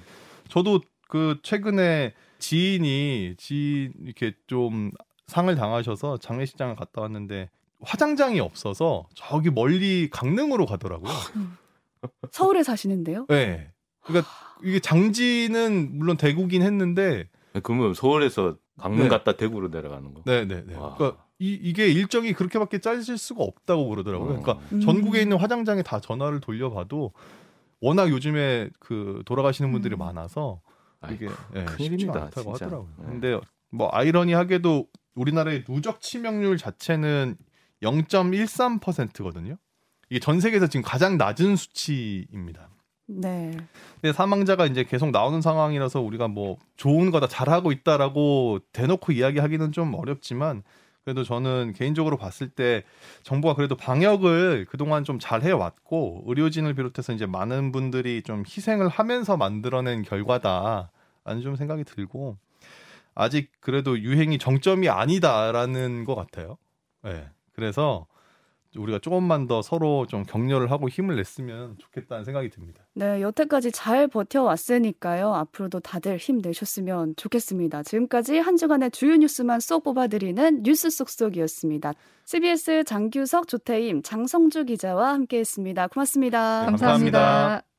저도 0.48 0.80
그 1.06 1.36
최근에 1.42 2.14
지인이 2.42 3.36
지인 3.38 3.92
이렇게 4.04 4.32
좀 4.48 4.90
상을 5.28 5.54
당하셔서 5.54 6.18
장례식장을 6.18 6.74
갔다 6.74 7.00
왔는데 7.00 7.48
화장장이 7.80 8.40
없어서 8.40 9.06
저기 9.14 9.50
멀리 9.50 10.10
강릉으로 10.10 10.66
가더라고요. 10.66 11.12
서울에 12.32 12.64
사시는데요? 12.64 13.26
네. 13.28 13.70
그러니까 14.02 14.28
이게 14.64 14.80
장지는 14.80 15.96
물론 15.96 16.16
대구긴 16.16 16.62
했는데 16.62 17.28
그러면 17.62 17.94
서울에서 17.94 18.56
강릉 18.76 19.04
네. 19.04 19.08
갔다 19.08 19.36
대구로 19.36 19.68
내려가는 19.68 20.12
거. 20.12 20.22
네, 20.26 20.44
네, 20.44 20.64
네. 20.66 20.74
그러니까 20.74 21.16
이, 21.38 21.52
이게 21.62 21.88
일정이 21.88 22.32
그렇게밖에 22.32 22.80
짜질 22.80 23.18
수가 23.18 23.44
없다고 23.44 23.88
그러더라고요. 23.88 24.40
그러니까 24.40 24.58
음. 24.72 24.80
전국에 24.80 25.22
있는 25.22 25.36
화장장에 25.36 25.82
다 25.82 26.00
전화를 26.00 26.40
돌려봐도 26.40 27.12
워낙 27.80 28.10
요즘에 28.10 28.70
그 28.80 29.22
돌아가시는 29.26 29.70
분들이 29.70 29.94
음. 29.94 29.98
많아서 30.00 30.60
이게 31.10 31.28
예, 31.56 31.66
쉽지 31.78 32.06
않다고 32.08 32.30
진짜. 32.52 32.66
하더라고요. 32.66 32.88
네. 32.98 33.04
근데 33.06 33.40
뭐 33.70 33.88
아이러니하게도 33.92 34.86
우리나라의 35.14 35.64
누적 35.64 36.00
치명률 36.00 36.56
자체는 36.58 37.36
0.13%거든요. 37.82 39.56
이게 40.10 40.20
전 40.20 40.40
세계에서 40.40 40.66
지금 40.66 40.82
가장 40.82 41.16
낮은 41.16 41.56
수치입니다. 41.56 42.68
네. 43.06 43.56
근데 44.00 44.12
사망자가 44.12 44.66
이제 44.66 44.84
계속 44.84 45.10
나오는 45.10 45.40
상황이라서 45.40 46.00
우리가 46.00 46.28
뭐 46.28 46.58
좋은 46.76 47.10
거다 47.10 47.28
잘하고 47.28 47.72
있다라고 47.72 48.60
대놓고 48.72 49.12
이야기하기는 49.12 49.72
좀 49.72 49.94
어렵지만 49.94 50.62
그래도 51.04 51.24
저는 51.24 51.72
개인적으로 51.72 52.16
봤을 52.16 52.48
때 52.48 52.84
정부가 53.24 53.54
그래도 53.54 53.74
방역을 53.76 54.66
그동안 54.70 55.02
좀 55.02 55.18
잘 55.18 55.42
해 55.42 55.50
왔고 55.50 56.22
의료진을 56.26 56.74
비롯해서 56.74 57.12
이제 57.12 57.26
많은 57.26 57.72
분들이 57.72 58.22
좀 58.22 58.44
희생을 58.46 58.88
하면서 58.88 59.36
만들어낸 59.36 60.02
결과다 60.02 60.90
라는 61.24 61.42
좀 61.42 61.56
생각이 61.56 61.84
들고 61.84 62.36
아직 63.14 63.50
그래도 63.60 63.98
유행이 63.98 64.38
정점이 64.38 64.88
아니다라는 64.88 66.04
것 66.04 66.14
같아요. 66.14 66.56
네. 67.02 67.28
그래서 67.52 68.06
우리가 68.76 68.98
조금만 69.00 69.46
더 69.46 69.60
서로 69.60 70.06
좀 70.06 70.22
격려를 70.22 70.70
하고 70.70 70.88
힘을 70.88 71.16
냈으면 71.16 71.76
좋겠다는 71.78 72.24
생각이 72.24 72.48
듭니다. 72.48 72.82
네, 72.94 73.20
여태까지 73.20 73.70
잘 73.70 74.08
버텨왔으니까요. 74.08 75.34
앞으로도 75.34 75.80
다들 75.80 76.16
힘내셨으면 76.16 77.14
좋겠습니다. 77.16 77.82
지금까지 77.82 78.38
한 78.38 78.56
주간의 78.56 78.90
주요 78.90 79.16
뉴스만 79.16 79.60
쏙 79.60 79.82
뽑아드리는 79.84 80.62
뉴스 80.62 80.88
쏙쏙이었습니다. 80.88 81.92
CBS 82.24 82.84
장규석, 82.84 83.48
조태임, 83.48 84.02
장성주 84.02 84.64
기자와 84.64 85.10
함께했습니다. 85.12 85.88
고맙습니다. 85.88 86.64
감사합니다. 86.64 87.18
감사합니다. 87.18 87.71